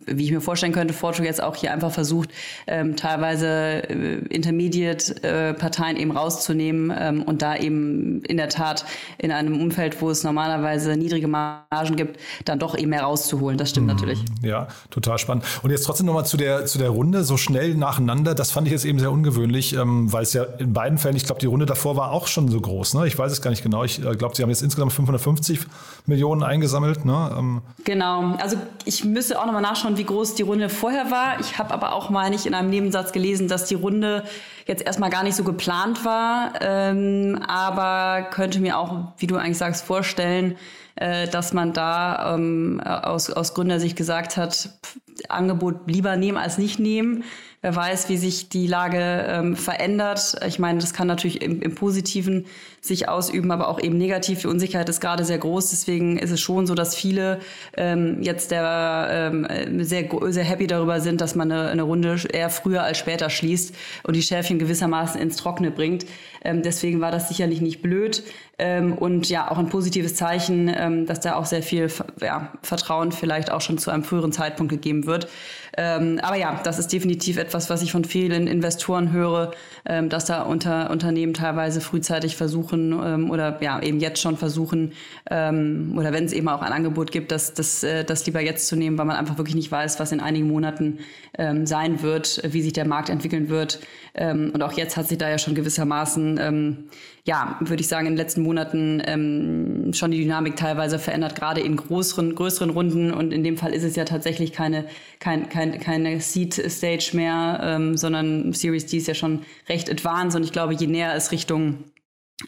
[0.06, 2.30] wie ich mir vorstellen könnte, Forto jetzt auch hier einfach versucht,
[2.66, 8.84] ähm, teilweise äh, Intermediate-Parteien äh, eben rauszunehmen ähm, und da eben in der Tat
[9.18, 13.58] in einem Umfeld, wo es normalerweise niedrige Margen gibt, dann doch eben mehr rauszuholen.
[13.58, 13.94] Das stimmt mhm.
[13.94, 14.18] natürlich.
[14.42, 15.44] Ja, ja, total spannend.
[15.62, 18.72] Und jetzt trotzdem nochmal zu der, zu der Runde, so schnell nacheinander, das fand ich
[18.72, 21.64] jetzt eben sehr ungewöhnlich, ähm, weil es ja in beiden Fällen, ich glaube, die Runde
[21.64, 22.94] davor war auch schon so groß.
[22.94, 23.06] Ne?
[23.06, 23.82] Ich weiß es gar nicht genau.
[23.82, 25.60] Ich äh, glaube, Sie haben jetzt insgesamt 550
[26.06, 27.04] Millionen eingesammelt.
[27.04, 27.34] Ne?
[27.36, 27.62] Ähm.
[27.84, 28.34] Genau.
[28.36, 31.40] Also ich müsste auch nochmal nachschauen, wie groß die Runde vorher war.
[31.40, 34.24] Ich habe aber auch mal nicht in einem Nebensatz gelesen, dass die Runde
[34.66, 39.58] jetzt erstmal gar nicht so geplant war, ähm, aber könnte mir auch, wie du eigentlich
[39.58, 40.56] sagst, vorstellen,
[40.96, 46.58] äh, dass man da ähm, aus, aus Gründersicht gesagt hat, pff, Angebot lieber nehmen als
[46.58, 47.24] nicht nehmen.
[47.64, 50.34] Wer weiß, wie sich die Lage ähm, verändert.
[50.44, 52.46] Ich meine, das kann natürlich im, im Positiven
[52.80, 54.40] sich ausüben, aber auch eben negativ.
[54.40, 55.70] Die Unsicherheit ist gerade sehr groß.
[55.70, 57.38] Deswegen ist es schon so, dass viele
[57.76, 62.50] ähm, jetzt der, ähm, sehr, sehr happy darüber sind, dass man eine, eine Runde eher
[62.50, 66.04] früher als später schließt und die Schärfchen gewissermaßen ins Trockene bringt.
[66.42, 68.24] Ähm, deswegen war das sicherlich nicht blöd.
[68.62, 73.10] Ähm, und ja, auch ein positives Zeichen, ähm, dass da auch sehr viel ja, Vertrauen
[73.10, 75.26] vielleicht auch schon zu einem früheren Zeitpunkt gegeben wird.
[75.76, 79.50] Ähm, aber ja, das ist definitiv etwas, was ich von vielen Investoren höre,
[79.84, 84.92] ähm, dass da unter Unternehmen teilweise frühzeitig versuchen ähm, oder ja eben jetzt schon versuchen
[85.28, 88.68] ähm, oder wenn es eben auch ein Angebot gibt, das, das, äh, das lieber jetzt
[88.68, 90.98] zu nehmen, weil man einfach wirklich nicht weiß, was in einigen Monaten
[91.64, 93.80] sein wird, wie sich der Markt entwickeln wird.
[94.14, 96.90] Und auch jetzt hat sich da ja schon gewissermaßen,
[97.24, 101.60] ja, würde ich sagen, in den letzten Monaten ähm, schon die Dynamik teilweise verändert, gerade
[101.60, 103.12] in größeren, größeren Runden.
[103.12, 104.86] Und in dem Fall ist es ja tatsächlich keine,
[105.20, 110.36] kein, kein, keine Seed-Stage mehr, ähm, sondern Series D ist ja schon recht advanced.
[110.36, 111.84] Und ich glaube, je näher es Richtung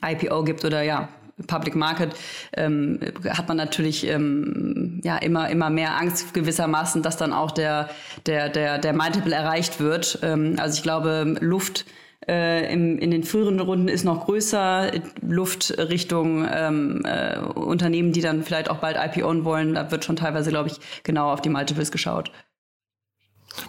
[0.04, 1.08] IPO gibt oder ja,
[1.46, 2.14] Public Market
[2.56, 7.90] ähm, hat man natürlich ähm, ja immer immer mehr Angst gewissermaßen, dass dann auch der
[8.26, 10.20] der der der Multiple erreicht wird.
[10.22, 11.86] Ähm, also ich glaube Luft
[12.28, 14.90] äh, im, in den früheren Runden ist noch größer.
[15.20, 20.16] Luft Richtung ähm, äh, Unternehmen, die dann vielleicht auch bald IPOen wollen, da wird schon
[20.16, 22.30] teilweise, glaube ich, genau auf die Multiples geschaut.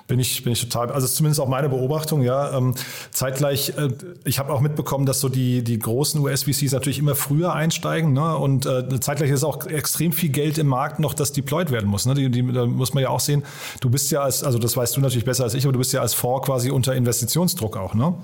[0.07, 2.57] Bin ich, bin ich total, also zumindest auch meine Beobachtung, ja.
[2.57, 2.73] Ähm,
[3.11, 3.89] zeitgleich, äh,
[4.23, 8.35] ich habe auch mitbekommen, dass so die, die großen US-VCs natürlich immer früher einsteigen, ne?
[8.35, 12.05] Und äh, zeitgleich ist auch extrem viel Geld im Markt noch, das deployed werden muss.
[12.05, 12.15] Ne?
[12.15, 13.43] Die, die, da muss man ja auch sehen,
[13.79, 15.93] du bist ja als, also das weißt du natürlich besser als ich, aber du bist
[15.93, 18.15] ja als Fonds quasi unter Investitionsdruck auch, ne?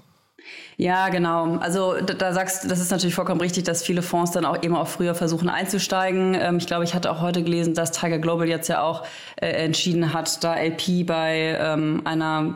[0.78, 1.58] Ja, genau.
[1.58, 4.64] Also da, da sagst du, das ist natürlich vollkommen richtig, dass viele Fonds dann auch
[4.64, 6.34] eben auch früher versuchen einzusteigen.
[6.34, 9.04] Ähm, ich glaube, ich hatte auch heute gelesen, dass Tiger Global jetzt ja auch
[9.36, 12.54] äh, entschieden hat, da LP bei ähm, einer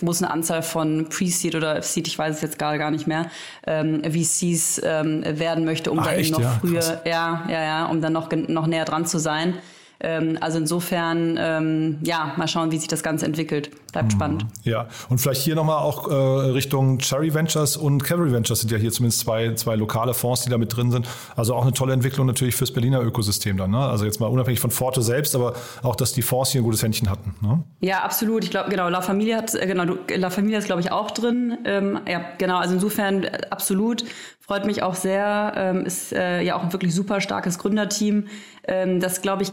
[0.00, 3.26] großen Anzahl von Pre-Seed oder Seed, ich weiß es jetzt gerade gar nicht mehr,
[3.66, 6.30] ähm, VCs ähm, werden möchte, um Ach, da echt?
[6.30, 6.98] eben noch Ja, früher, krass.
[7.04, 9.54] ja, ja, ja, um dann noch, noch näher dran zu sein.
[10.00, 13.70] Ähm, also insofern, ähm, ja, mal schauen, wie sich das Ganze entwickelt.
[13.92, 14.44] Bleibt spannend.
[14.62, 18.76] Ja, und vielleicht hier nochmal auch äh, Richtung Cherry Ventures und Cavalry Ventures sind ja
[18.76, 21.08] hier zumindest zwei, zwei lokale Fonds, die da mit drin sind.
[21.34, 23.70] Also auch eine tolle Entwicklung natürlich fürs Berliner Ökosystem dann.
[23.70, 23.78] Ne?
[23.78, 26.82] Also jetzt mal unabhängig von Forte selbst, aber auch, dass die Fonds hier ein gutes
[26.82, 27.34] Händchen hatten.
[27.40, 27.64] Ne?
[27.80, 28.44] Ja, absolut.
[28.44, 31.56] Ich glaube, genau, La Familia hat, äh, genau, La Familia ist, glaube ich, auch drin.
[31.64, 34.04] Ähm, ja, genau, also insofern äh, absolut.
[34.40, 35.54] Freut mich auch sehr.
[35.56, 38.26] Ähm, ist äh, ja auch ein wirklich super starkes Gründerteam.
[38.64, 39.52] Ähm, das, glaube ich,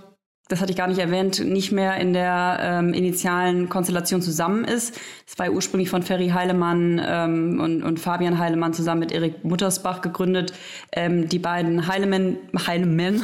[0.50, 5.00] das hatte ich gar nicht erwähnt, nicht mehr in der ähm, initialen Konstellation zusammen ist.
[5.26, 9.46] Es war ja ursprünglich von Ferry Heilemann ähm, und, und Fabian Heilemann zusammen mit Erik
[9.46, 10.54] Muttersbach gegründet.
[10.92, 13.22] Ähm, die beiden Heilemann, Heilemann,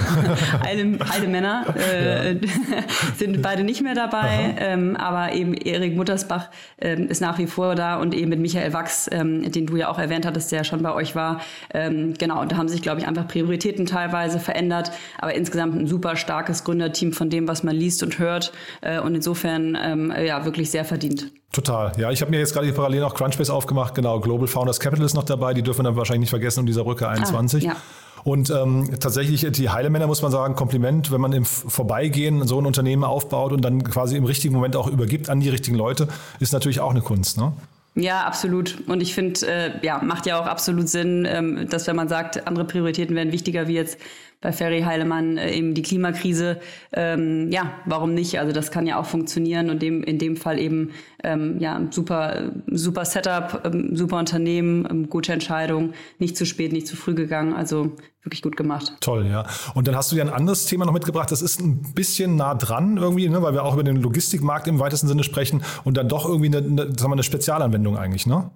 [0.63, 2.35] Heile, Heilemänner äh,
[3.17, 7.75] sind beide nicht mehr dabei, ähm, aber eben Erik Muttersbach ähm, ist nach wie vor
[7.75, 10.81] da und eben mit Michael Wachs, ähm, den du ja auch erwähnt hattest, der schon
[10.81, 11.41] bei euch war.
[11.73, 15.85] Ähm, genau, und da haben sich, glaube ich, einfach Prioritäten teilweise verändert, aber insgesamt ein
[15.85, 20.45] super starkes Gründerteam von dem, was man liest und hört äh, und insofern ähm, ja
[20.45, 21.31] wirklich sehr verdient.
[21.51, 21.91] Total.
[21.97, 23.95] Ja, ich habe mir jetzt gerade parallel noch Crunchbase aufgemacht.
[23.95, 25.53] Genau, Global Founders Capital ist noch dabei.
[25.53, 27.63] Die dürfen wir dann wahrscheinlich nicht vergessen um dieser Brücke 21.
[27.63, 27.75] ja.
[28.23, 32.65] Und ähm, tatsächlich, die Heilemänner muss man sagen, Kompliment, wenn man im Vorbeigehen so ein
[32.65, 36.07] Unternehmen aufbaut und dann quasi im richtigen Moment auch übergibt an die richtigen Leute,
[36.39, 37.37] ist natürlich auch eine Kunst.
[37.37, 37.53] Ne?
[37.95, 38.87] Ja, absolut.
[38.87, 42.47] Und ich finde, äh, ja, macht ja auch absolut Sinn, ähm, dass wenn man sagt,
[42.47, 43.97] andere Prioritäten werden wichtiger, wie jetzt
[44.41, 46.59] bei Ferry Heilemann äh, eben die Klimakrise.
[46.93, 48.39] Ähm, ja, warum nicht?
[48.39, 50.91] Also das kann ja auch funktionieren und dem, in dem Fall eben
[51.23, 56.87] ähm, ja super, super Setup, ähm, super Unternehmen, ähm, gute Entscheidung, nicht zu spät, nicht
[56.87, 57.53] zu früh gegangen.
[57.53, 57.91] Also
[58.23, 58.93] wirklich gut gemacht.
[59.01, 59.45] Toll, ja.
[59.73, 61.31] Und dann hast du ja ein anderes Thema noch mitgebracht.
[61.31, 63.41] Das ist ein bisschen nah dran irgendwie, ne?
[63.41, 66.57] weil wir auch über den Logistikmarkt im weitesten Sinne sprechen und dann doch irgendwie eine,
[66.57, 68.51] eine, sagen wir, eine Spezialanwendung eigentlich, ne?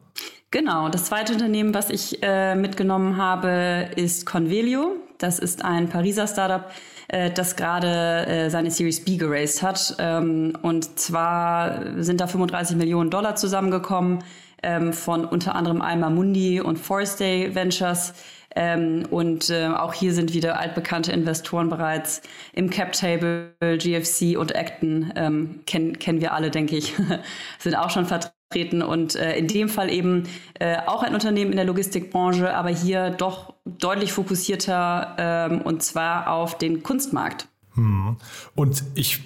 [0.52, 4.98] Genau, das zweite Unternehmen, was ich äh, mitgenommen habe, ist Convelio.
[5.24, 6.70] Das ist ein Pariser Startup,
[7.08, 9.96] äh, das gerade äh, seine Series B geraced hat.
[9.98, 14.20] Ähm, und zwar sind da 35 Millionen Dollar zusammengekommen
[14.62, 18.14] ähm, von unter anderem Alma Mundi und Forest Day Ventures.
[18.54, 24.54] Ähm, und äh, auch hier sind wieder altbekannte Investoren bereits im Cap Table, GFC und
[24.54, 26.94] Acton, ähm, kennen kennen wir alle, denke ich,
[27.60, 28.43] sind auch schon vertreten
[28.82, 30.24] und äh, in dem Fall eben
[30.60, 36.32] äh, auch ein Unternehmen in der Logistikbranche, aber hier doch deutlich fokussierter ähm, und zwar
[36.32, 37.48] auf den Kunstmarkt.
[38.56, 39.22] Und ich,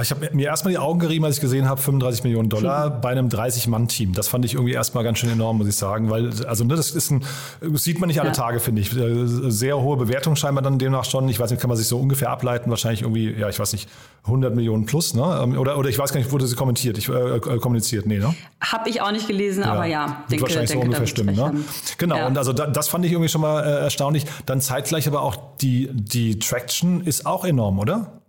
[0.00, 3.10] ich habe mir erstmal die Augen gerieben, als ich gesehen habe, 35 Millionen Dollar bei
[3.10, 4.14] einem 30-Mann-Team.
[4.14, 6.90] Das fand ich irgendwie erstmal ganz schön enorm, muss ich sagen, weil, also, ne, das
[6.92, 7.24] ist ein,
[7.60, 8.34] das sieht man nicht alle Ja.
[8.34, 8.96] Tage, finde ich.
[8.96, 11.28] Äh, Sehr hohe Bewertung scheinbar dann demnach schon.
[11.28, 13.88] Ich weiß nicht, kann man sich so ungefähr ableiten, wahrscheinlich irgendwie, ja, ich weiß nicht,
[14.24, 15.40] 100 Millionen plus, ne?
[15.42, 18.18] Ähm, Oder, oder ich weiß gar nicht, wurde sie kommentiert, ich, äh, äh, kommuniziert, nee,
[18.18, 18.34] ne?
[18.62, 21.34] Habe ich auch nicht gelesen, aber ja, denke, wahrscheinlich denke so ungefähr stimmen.
[21.36, 21.42] Ne?
[21.42, 21.64] haben.
[21.98, 22.26] Genau, Ja.
[22.26, 24.24] und also da, das fand ich irgendwie schon mal äh, erstaunlich.
[24.46, 27.89] Dann zeitgleich aber auch die, die Traction ist auch enorm, oder?
[27.90, 28.19] oder?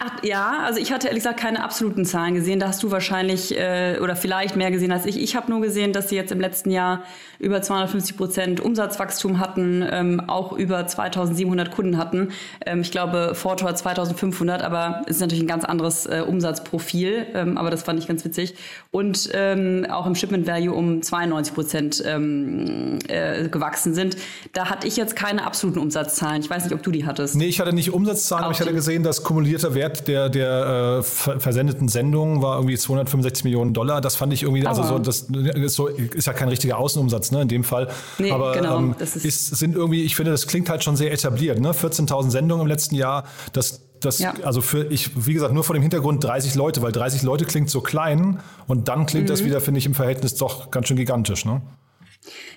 [0.00, 2.58] Ach, ja, also ich hatte ehrlich gesagt keine absoluten Zahlen gesehen.
[2.58, 5.20] Da hast du wahrscheinlich äh, oder vielleicht mehr gesehen als ich.
[5.20, 7.04] Ich habe nur gesehen, dass sie jetzt im letzten Jahr
[7.38, 12.30] über 250 Prozent Umsatzwachstum hatten, ähm, auch über 2700 Kunden hatten.
[12.66, 17.26] Ähm, ich glaube, Forto hat 2500, aber es ist natürlich ein ganz anderes äh, Umsatzprofil.
[17.34, 18.54] Ähm, aber das fand ich ganz witzig.
[18.90, 24.16] Und ähm, auch im Shipment Value um 92 Prozent ähm, äh, gewachsen sind.
[24.52, 26.42] Da hatte ich jetzt keine absoluten Umsatzzahlen.
[26.42, 27.36] Ich weiß nicht, ob du die hattest.
[27.36, 31.02] Nee, ich hatte nicht Umsatzzahlen, aber ich hatte gesehen, dass kumulierter Wert der, der äh,
[31.02, 34.00] ver versendeten Sendungen war irgendwie 265 Millionen Dollar.
[34.00, 37.42] Das fand ich irgendwie, also so, das ist, so, ist ja kein richtiger Außenumsatz, ne,
[37.42, 37.88] in dem Fall.
[38.18, 41.12] Nee, aber genau, ähm, ist- ist, sind irgendwie, ich finde, das klingt halt schon sehr
[41.12, 41.72] etabliert, ne?
[41.74, 44.34] 14.000 Sendungen im letzten Jahr, das das, Ja.
[44.42, 47.70] also für ich, wie gesagt, nur vor dem Hintergrund 30 Leute, weil 30 Leute klingt
[47.70, 49.28] so klein und dann klingt Mhm.
[49.30, 51.62] das wieder, finde ich, im Verhältnis doch ganz schön gigantisch, ne?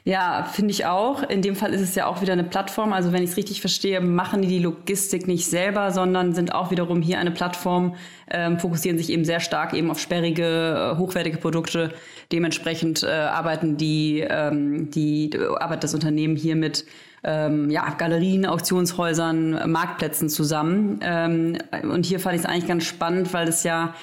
[0.03, 1.23] Ja, finde ich auch.
[1.23, 2.93] In dem Fall ist es ja auch wieder eine Plattform.
[2.93, 6.71] Also wenn ich es richtig verstehe, machen die die Logistik nicht selber, sondern sind auch
[6.71, 7.95] wiederum hier eine Plattform,
[8.31, 11.93] ähm, fokussieren sich eben sehr stark eben auf sperrige, äh, hochwertige Produkte.
[12.31, 16.85] Dementsprechend äh, arbeiten die, ähm, die arbeitet das Unternehmen hier mit
[17.23, 20.99] ähm, ja, Galerien, Auktionshäusern, Marktplätzen zusammen.
[21.01, 23.93] Ähm, und hier fand ich es eigentlich ganz spannend, weil es ja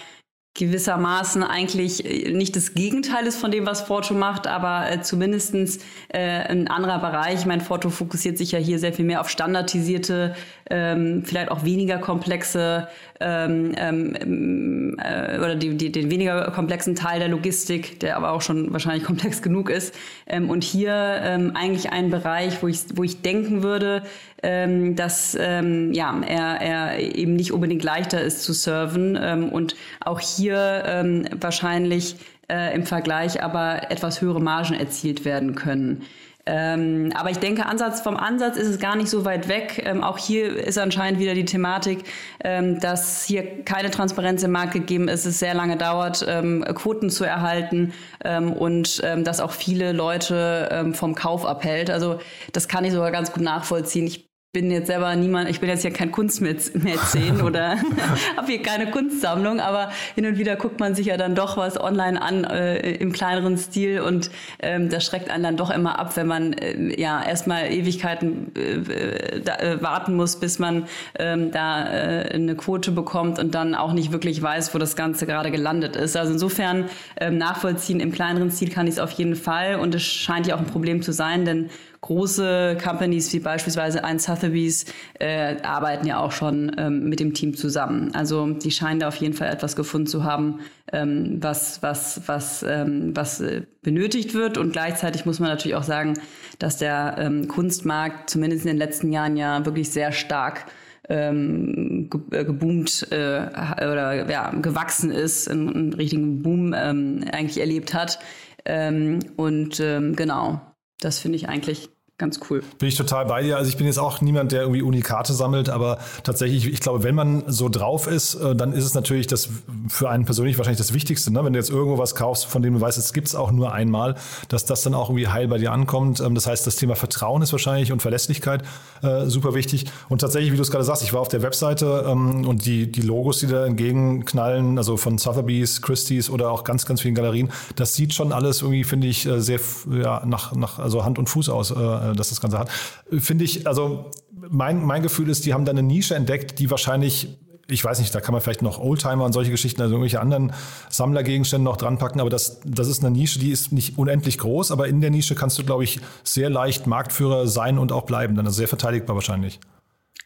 [0.54, 5.78] gewissermaßen eigentlich äh, nicht das Gegenteil ist von dem, was Forto macht, aber äh, zumindestens
[6.08, 7.44] äh, ein anderer Bereich.
[7.44, 10.34] Mein Forto fokussiert sich ja hier sehr viel mehr auf standardisierte
[10.70, 12.88] ähm, vielleicht auch weniger komplexe
[13.20, 18.42] ähm, ähm, äh, oder die, die, den weniger komplexen Teil der Logistik, der aber auch
[18.42, 19.94] schon wahrscheinlich komplex genug ist.
[20.26, 24.02] Ähm, und hier ähm, eigentlich ein Bereich, wo ich, wo ich denken würde,
[24.42, 29.76] ähm, dass ähm, ja, er, er eben nicht unbedingt leichter ist zu serven ähm, und
[30.00, 32.16] auch hier ähm, wahrscheinlich
[32.48, 36.02] äh, im Vergleich aber etwas höhere Margen erzielt werden können.
[36.46, 39.82] Ähm, aber ich denke, Ansatz vom Ansatz ist es gar nicht so weit weg.
[39.84, 42.04] Ähm, auch hier ist anscheinend wieder die Thematik,
[42.42, 47.08] ähm, dass hier keine Transparenz im Markt gegeben ist, es sehr lange dauert, ähm, Quoten
[47.08, 47.92] zu erhalten
[48.24, 51.90] ähm, und ähm, dass auch viele Leute vom Kauf abhält.
[51.90, 52.18] Also
[52.52, 54.06] das kann ich sogar ganz gut nachvollziehen.
[54.06, 57.76] Ich bin jetzt selber niemand, ich bin jetzt ja kein Kunstmäzen oder
[58.36, 61.78] habe hier keine Kunstsammlung, aber hin und wieder guckt man sich ja dann doch was
[61.78, 66.16] online an äh, im kleineren Stil und ähm, das schreckt einen dann doch immer ab,
[66.16, 70.84] wenn man äh, ja erstmal Ewigkeiten äh, da, äh, warten muss, bis man
[71.18, 75.26] ähm, da äh, eine Quote bekommt und dann auch nicht wirklich weiß, wo das Ganze
[75.26, 76.16] gerade gelandet ist.
[76.16, 76.84] Also insofern
[77.20, 80.54] ähm, nachvollziehen im kleineren Stil kann ich es auf jeden Fall und es scheint ja
[80.54, 81.70] auch ein Problem zu sein, denn
[82.04, 84.84] große Companies wie beispielsweise ein Sotheby's
[85.18, 88.14] äh, arbeiten ja auch schon ähm, mit dem Team zusammen.
[88.14, 90.60] Also die scheinen da auf jeden Fall etwas gefunden zu haben,
[90.92, 94.58] ähm, was, was, was, ähm, was äh, benötigt wird.
[94.58, 96.12] Und gleichzeitig muss man natürlich auch sagen,
[96.58, 100.66] dass der ähm, Kunstmarkt zumindest in den letzten Jahren ja wirklich sehr stark
[101.08, 107.94] ähm, ge geboomt äh, oder ja, gewachsen ist, einen, einen richtigen Boom ähm, eigentlich erlebt
[107.94, 108.18] hat.
[108.66, 110.60] Ähm, und ähm, genau,
[111.00, 112.62] das finde ich eigentlich ganz cool.
[112.78, 113.56] Bin ich total bei dir.
[113.56, 117.16] Also ich bin jetzt auch niemand, der irgendwie Unikate sammelt, aber tatsächlich, ich glaube, wenn
[117.16, 119.48] man so drauf ist, äh, dann ist es natürlich das
[119.88, 121.32] für einen persönlich wahrscheinlich das Wichtigste.
[121.32, 121.44] Ne?
[121.44, 123.72] Wenn du jetzt irgendwo was kaufst, von dem du weißt, es gibt es auch nur
[123.72, 124.14] einmal,
[124.48, 126.20] dass das dann auch irgendwie heil bei dir ankommt.
[126.20, 128.62] Ähm, das heißt, das Thema Vertrauen ist wahrscheinlich und Verlässlichkeit
[129.02, 129.86] äh, super wichtig.
[130.08, 132.92] Und tatsächlich, wie du es gerade sagst, ich war auf der Webseite ähm, und die,
[132.92, 137.50] die Logos, die da entgegenknallen, also von Sotheby's, Christie's oder auch ganz, ganz vielen Galerien,
[137.74, 139.58] das sieht schon alles irgendwie, finde ich, äh, sehr
[139.90, 142.70] ja, nach, nach also Hand und Fuß aus äh, äh, dass das Ganze hat.
[143.18, 144.10] Finde ich, also
[144.50, 148.14] mein, mein Gefühl ist, die haben da eine Nische entdeckt, die wahrscheinlich ich weiß nicht,
[148.14, 150.52] da kann man vielleicht noch Oldtimer und solche Geschichten, also irgendwelche anderen
[150.90, 154.70] Sammlergegenstände noch dran packen, aber das, das ist eine Nische, die ist nicht unendlich groß,
[154.70, 158.34] aber in der Nische kannst du, glaube ich, sehr leicht Marktführer sein und auch bleiben,
[158.34, 159.60] dann ist sehr verteidigbar wahrscheinlich.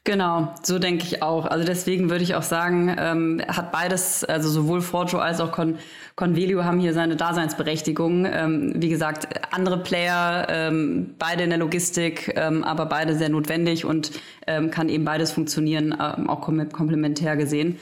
[0.08, 1.44] Genau, so denke ich auch.
[1.44, 5.76] Also deswegen würde ich auch sagen, ähm, hat beides, also sowohl Forjo als auch Con
[6.16, 8.24] Convelio haben hier seine Daseinsberechtigung.
[8.24, 13.84] Ähm, wie gesagt, andere Player, ähm, beide in der Logistik, ähm, aber beide sehr notwendig
[13.84, 14.12] und
[14.46, 17.78] ähm, kann eben beides funktionieren, ähm, auch kom komplementär gesehen.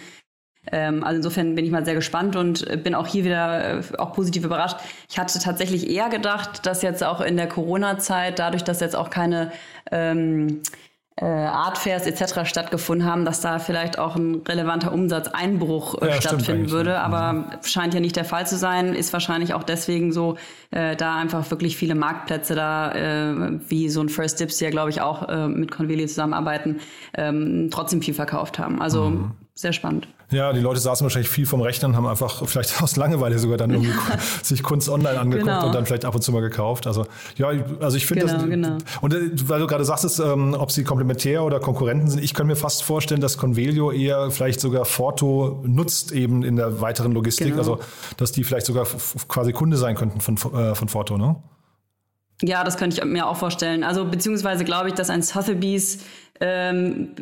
[0.73, 4.13] Ähm, also insofern bin ich mal sehr gespannt und bin auch hier wieder äh, auch
[4.15, 4.79] positiv überrascht.
[5.09, 9.11] Ich hatte tatsächlich eher gedacht, dass jetzt auch in der Corona-Zeit, dadurch, dass jetzt auch
[9.11, 9.53] keine
[9.93, 10.63] ähm,
[11.19, 12.45] äh, Artfairs etc.
[12.45, 16.91] stattgefunden haben, dass da vielleicht auch ein relevanter Umsatzeinbruch äh, ja, stattfinden würde.
[16.91, 17.03] Ja.
[17.03, 17.45] Aber mhm.
[17.65, 18.93] scheint ja nicht der Fall zu sein.
[18.95, 20.37] Ist wahrscheinlich auch deswegen so,
[20.73, 24.71] äh, da einfach wirklich viele Marktplätze da, äh, wie so ein First Dips, die ja
[24.71, 26.81] glaube ich auch äh, mit Conveli zusammenarbeiten,
[27.15, 28.83] ähm, trotzdem viel verkauft haben.
[28.83, 29.31] Also mhm.
[29.55, 30.09] sehr spannend.
[30.31, 33.57] Ja, die Leute saßen wahrscheinlich viel vom Rechner und haben einfach vielleicht aus Langeweile sogar
[33.57, 33.93] dann irgendwie
[34.43, 35.67] sich Kunst online angeguckt genau.
[35.67, 36.87] und dann vielleicht ab und zu mal gekauft.
[36.87, 38.49] Also ja, also ich finde genau, das.
[38.49, 38.79] Genau.
[39.01, 42.47] Und äh, weil du gerade sagst, ähm, ob sie komplementär oder Konkurrenten sind, ich kann
[42.47, 47.49] mir fast vorstellen, dass Convelio eher vielleicht sogar Forto nutzt eben in der weiteren Logistik.
[47.49, 47.59] Genau.
[47.59, 47.79] Also
[48.17, 48.87] dass die vielleicht sogar
[49.29, 51.37] quasi Kunde sein könnten von, äh, von Forto, ne?
[52.43, 53.83] Ja, das könnte ich mir auch vorstellen.
[53.83, 56.01] Also beziehungsweise glaube ich, dass ein Sotheby's
[56.41, 57.15] ähm,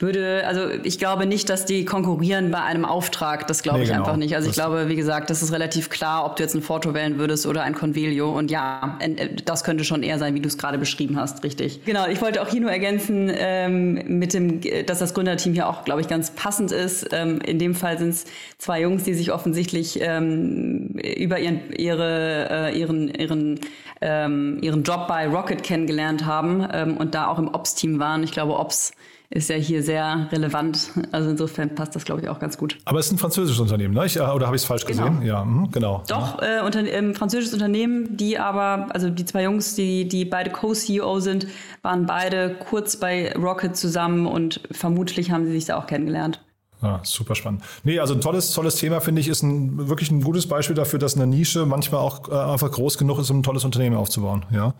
[0.00, 3.46] würde, also ich glaube nicht, dass die konkurrieren bei einem Auftrag.
[3.46, 4.02] Das glaube nee, ich genau.
[4.02, 4.34] einfach nicht.
[4.34, 7.18] Also ich glaube, wie gesagt, das ist relativ klar, ob du jetzt ein Foto wählen
[7.18, 8.36] würdest oder ein Convelio.
[8.36, 8.98] Und ja,
[9.44, 11.84] das könnte schon eher sein, wie du es gerade beschrieben hast, richtig.
[11.84, 15.84] Genau, ich wollte auch hier nur ergänzen, ähm, mit dem, dass das Gründerteam hier auch,
[15.84, 17.08] glaube ich, ganz passend ist.
[17.12, 18.24] Ähm, in dem Fall sind es
[18.58, 23.60] zwei Jungs, die sich offensichtlich ähm, über ihren, ihre, äh, ihren, ihren,
[24.00, 28.22] ähm, ihren Job bei Rocket kennengelernt haben ähm, und da auch im Ops-Team waren.
[28.22, 28.92] Ich glaube, Ops
[29.32, 30.90] ist ja hier sehr relevant.
[31.12, 32.78] Also insofern passt das, glaube ich, auch ganz gut.
[32.84, 34.04] Aber es ist ein französisches Unternehmen, ne?
[34.04, 35.08] Ich, äh, oder habe ich es falsch genau.
[35.08, 35.22] gesehen?
[35.22, 36.02] Ja, mh, genau.
[36.08, 40.50] Doch, äh, unter, ähm, französisches Unternehmen, die aber, also die zwei Jungs, die, die beide
[40.50, 41.46] Co-CEO sind,
[41.82, 46.40] waren beide kurz bei Rocket zusammen und vermutlich haben sie sich da auch kennengelernt.
[46.82, 47.62] Ja, super spannend.
[47.84, 50.98] Nee, also ein tolles, tolles Thema, finde ich, ist ein, wirklich ein gutes Beispiel dafür,
[50.98, 54.46] dass eine Nische manchmal auch äh, einfach groß genug ist, um ein tolles Unternehmen aufzubauen.
[54.50, 54.74] Ja.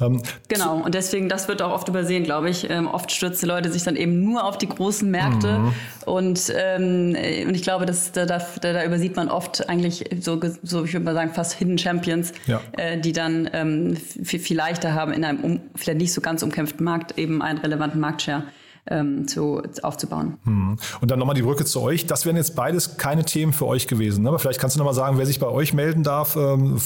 [0.00, 2.70] Ähm, genau, und deswegen, das wird auch oft übersehen, glaube ich.
[2.70, 5.58] Ähm, oft stürzen Leute sich dann eben nur auf die großen Märkte.
[5.58, 5.72] Mhm.
[6.06, 10.84] Und, ähm, und ich glaube, dass, da, da, da übersieht man oft eigentlich so, so
[10.84, 12.60] ich würde mal sagen, fast Hidden Champions, ja.
[12.72, 16.42] äh, die dann ähm, viel, viel leichter haben, in einem um, vielleicht nicht so ganz
[16.42, 18.44] umkämpften Markt eben einen relevanten Marktshare
[18.90, 20.38] ähm, zu, aufzubauen.
[20.44, 20.76] Hm.
[21.00, 22.06] Und dann nochmal die Brücke zu euch.
[22.06, 24.22] Das wären jetzt beides keine Themen für euch gewesen.
[24.22, 24.28] Ne?
[24.28, 26.36] Aber vielleicht kannst du nochmal sagen, wer sich bei euch melden darf.
[26.36, 26.78] Ähm,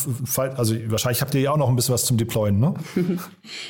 [0.57, 2.74] also wahrscheinlich habt ihr ja auch noch ein bisschen was zum Deployen, ne?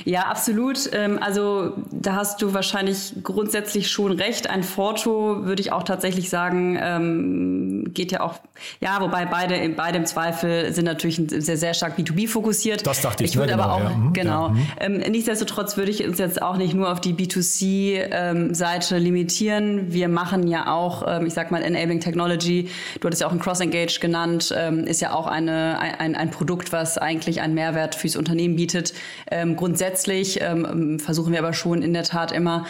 [0.05, 0.91] ja, absolut.
[0.93, 4.49] Ähm, also da hast du wahrscheinlich grundsätzlich schon recht.
[4.49, 8.35] Ein Foto würde ich auch tatsächlich sagen, ähm, geht ja auch,
[8.81, 12.87] ja, wobei beide, beide im Zweifel sind natürlich sehr, sehr stark B2B fokussiert.
[12.87, 13.33] Das dachte ich.
[13.33, 13.63] Ich würde ne?
[13.63, 13.97] aber genau, auch, ja.
[13.97, 14.13] Mhm.
[14.13, 14.49] genau.
[14.49, 14.49] Ja.
[14.49, 14.67] Mhm.
[14.81, 19.93] Ähm, nichtsdestotrotz würde ich uns jetzt auch nicht nur auf die B2C-Seite ähm, limitieren.
[19.93, 22.69] Wir machen ja auch, ähm, ich sag mal, Enabling Technology.
[23.01, 26.73] Du hattest ja auch ein Cross-Engage genannt, ähm, ist ja auch eine, ein, ein Produkt,
[26.73, 28.95] was eigentlich einen Mehrwert fürs Unternehmen bietet.
[29.31, 32.67] Ähm, grundsätzlich ähm, versuchen wir aber schon in der Tat immer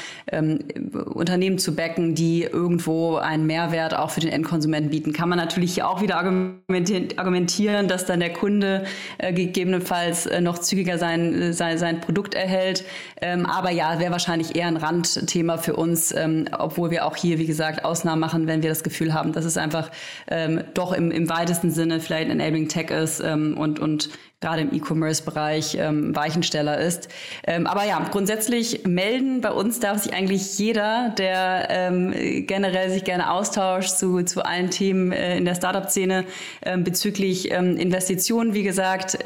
[1.14, 5.12] Unternehmen zu backen, die irgendwo einen Mehrwert auch für den Endkonsumenten bieten.
[5.12, 8.84] Kann man natürlich hier auch wieder argumentieren, dass dann der Kunde
[9.18, 12.84] äh, gegebenenfalls äh, noch zügiger sein, äh, sein, sein Produkt erhält.
[13.20, 17.38] Ähm, aber ja, wäre wahrscheinlich eher ein Randthema für uns, ähm, obwohl wir auch hier,
[17.38, 19.90] wie gesagt, Ausnahmen machen, wenn wir das Gefühl haben, dass es einfach
[20.28, 24.10] ähm, doch im, im weitesten Sinne vielleicht Enabling Tech ist ähm, und, und
[24.42, 27.08] gerade im E-Commerce-Bereich ähm, Weichensteller ist.
[27.46, 32.12] Ähm, aber ja, grundsätzlich melden bei uns darf sich eigentlich jeder, der ähm,
[32.46, 36.24] generell sich gerne austauscht zu, zu allen Themen äh, in der Startup-Szene
[36.64, 39.18] ähm, bezüglich ähm, Investitionen, wie gesagt,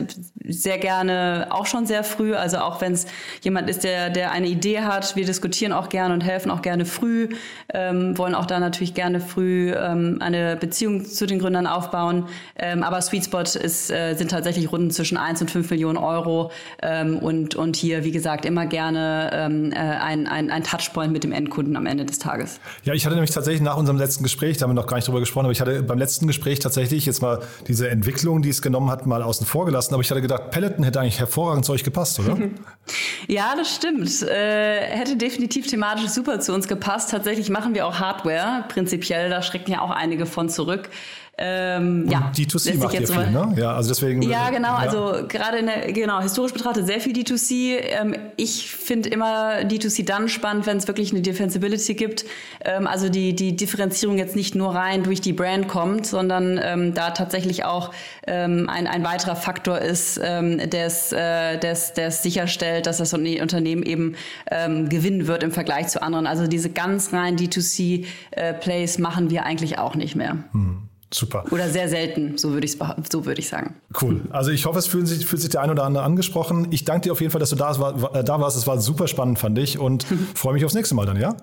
[0.45, 2.35] sehr gerne auch schon sehr früh.
[2.35, 3.07] Also auch wenn es
[3.43, 6.85] jemand ist, der, der eine Idee hat, wir diskutieren auch gerne und helfen auch gerne
[6.85, 7.29] früh,
[7.73, 12.29] ähm, wollen auch da natürlich gerne früh ähm, eine Beziehung zu den Gründern aufbauen.
[12.59, 15.99] Ähm, aber Sweet Spot ist, äh, sind tatsächlich Runden zwischen zwischen 1 und 5 Millionen
[15.99, 16.51] Euro
[16.83, 21.23] ähm, und, und hier, wie gesagt, immer gerne ähm, äh, ein, ein, ein Touchpoint mit
[21.23, 22.59] dem Endkunden am Ende des Tages.
[22.83, 25.07] Ja, ich hatte nämlich tatsächlich nach unserem letzten Gespräch, da haben wir noch gar nicht
[25.07, 27.39] drüber gesprochen, aber ich hatte beim letzten Gespräch tatsächlich jetzt mal
[27.69, 29.95] diese Entwicklung, die es genommen hat, mal außen vor gelassen.
[29.95, 32.37] Aber ich hatte gedacht, Peloton hätte eigentlich hervorragend zu euch gepasst, oder?
[33.29, 34.23] ja, das stimmt.
[34.23, 37.13] Äh, hätte definitiv thematisch super zu uns gepasst.
[37.13, 39.31] Tatsächlich machen wir auch Hardware, prinzipiell.
[39.31, 40.91] Da schrecken ja auch einige von zurück.
[41.39, 43.53] Ähm, ja, D2C macht ihr viel, ne?
[43.57, 44.23] Ja, also deswegen.
[44.23, 44.69] Ja, genau.
[44.69, 44.77] Ja.
[44.77, 47.77] Also gerade in der, genau, historisch betrachtet sehr viel D2C.
[47.79, 52.25] Ähm, ich finde immer D2C dann spannend, wenn es wirklich eine Defensibility gibt.
[52.65, 56.95] Ähm, also die, die Differenzierung jetzt nicht nur rein durch die Brand kommt, sondern ähm,
[56.95, 57.93] da tatsächlich auch
[58.27, 64.17] ähm, ein, ein weiterer Faktor ist, ähm, der äh, es sicherstellt, dass das Unternehmen eben
[64.51, 66.27] ähm, gewinnen wird im Vergleich zu anderen.
[66.27, 70.39] Also diese ganz rein D2C-Plays äh, machen wir eigentlich auch nicht mehr.
[70.53, 70.89] Hm.
[71.17, 71.45] Super.
[71.51, 72.77] Oder sehr selten, so würde ich
[73.11, 73.77] so würde ich sagen.
[74.03, 74.21] Cool.
[74.31, 76.69] Also ich hoffe, es fühlt sich, fühlt sich der ein oder andere angesprochen.
[76.73, 78.55] Ich danke dir auf jeden Fall, dass du da, war, äh, da warst.
[78.55, 79.79] Es war super spannend, fand ich.
[79.79, 80.05] Und
[80.35, 81.35] freue mich aufs nächste Mal dann, ja?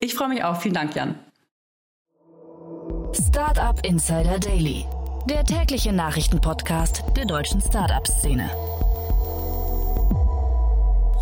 [0.00, 0.60] Ich freue mich auch.
[0.60, 1.14] Vielen Dank, Jan.
[3.12, 4.84] Startup Insider Daily.
[5.28, 8.50] Der tägliche Nachrichtenpodcast der deutschen Startup-Szene.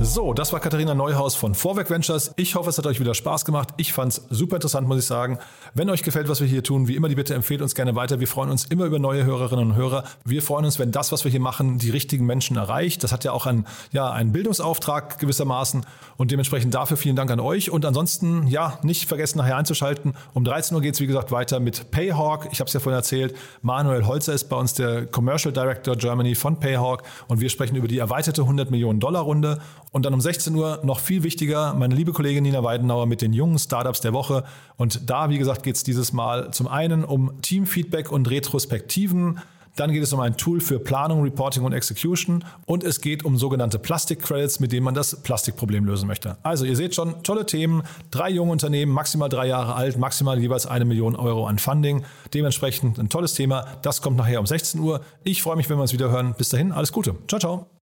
[0.01, 2.32] So, das war Katharina Neuhaus von Vorwerk Ventures.
[2.36, 3.70] Ich hoffe, es hat euch wieder Spaß gemacht.
[3.78, 5.40] Ich fand es super interessant, muss ich sagen.
[5.74, 8.20] Wenn euch gefällt, was wir hier tun, wie immer die Bitte empfehlt uns gerne weiter.
[8.20, 10.05] Wir freuen uns immer über neue Hörerinnen und Hörer.
[10.24, 13.03] Wir freuen uns, wenn das, was wir hier machen, die richtigen Menschen erreicht.
[13.03, 15.84] Das hat ja auch einen, ja, einen Bildungsauftrag gewissermaßen
[16.16, 17.68] und dementsprechend dafür vielen Dank an euch.
[17.68, 20.14] Und ansonsten, ja, nicht vergessen, nachher einzuschalten.
[20.32, 22.51] Um 13 Uhr geht es, wie gesagt, weiter mit Payhawk.
[22.53, 23.34] Ich habe es ja vorhin erzählt.
[23.62, 27.88] Manuel Holzer ist bei uns der Commercial Director Germany von Payhawk und wir sprechen über
[27.88, 29.59] die erweiterte 100 Millionen Dollar Runde.
[29.91, 33.32] Und dann um 16 Uhr noch viel wichtiger, meine liebe Kollegin Nina Weidenauer mit den
[33.32, 34.45] jungen Startups der Woche.
[34.76, 39.41] Und da, wie gesagt, geht es dieses Mal zum einen um Teamfeedback und Retrospektiven.
[39.76, 42.45] Dann geht es um ein Tool für Planung, Reporting und Execution.
[42.66, 46.36] Und es geht um sogenannte Plastik-Credits, mit denen man das Plastikproblem lösen möchte.
[46.43, 47.84] Also ihr seht schon, tolle Themen.
[48.11, 52.05] Drei junge Unternehmen, maximal drei Jahre alt, maximal jeweils eine Million Euro an Funding.
[52.34, 53.66] Dementsprechend ein tolles Thema.
[53.82, 55.01] Das kommt nachher um 16 Uhr.
[55.22, 56.34] Ich freue mich, wenn wir uns wieder hören.
[56.36, 57.14] Bis dahin, alles Gute.
[57.28, 57.78] Ciao, ciao.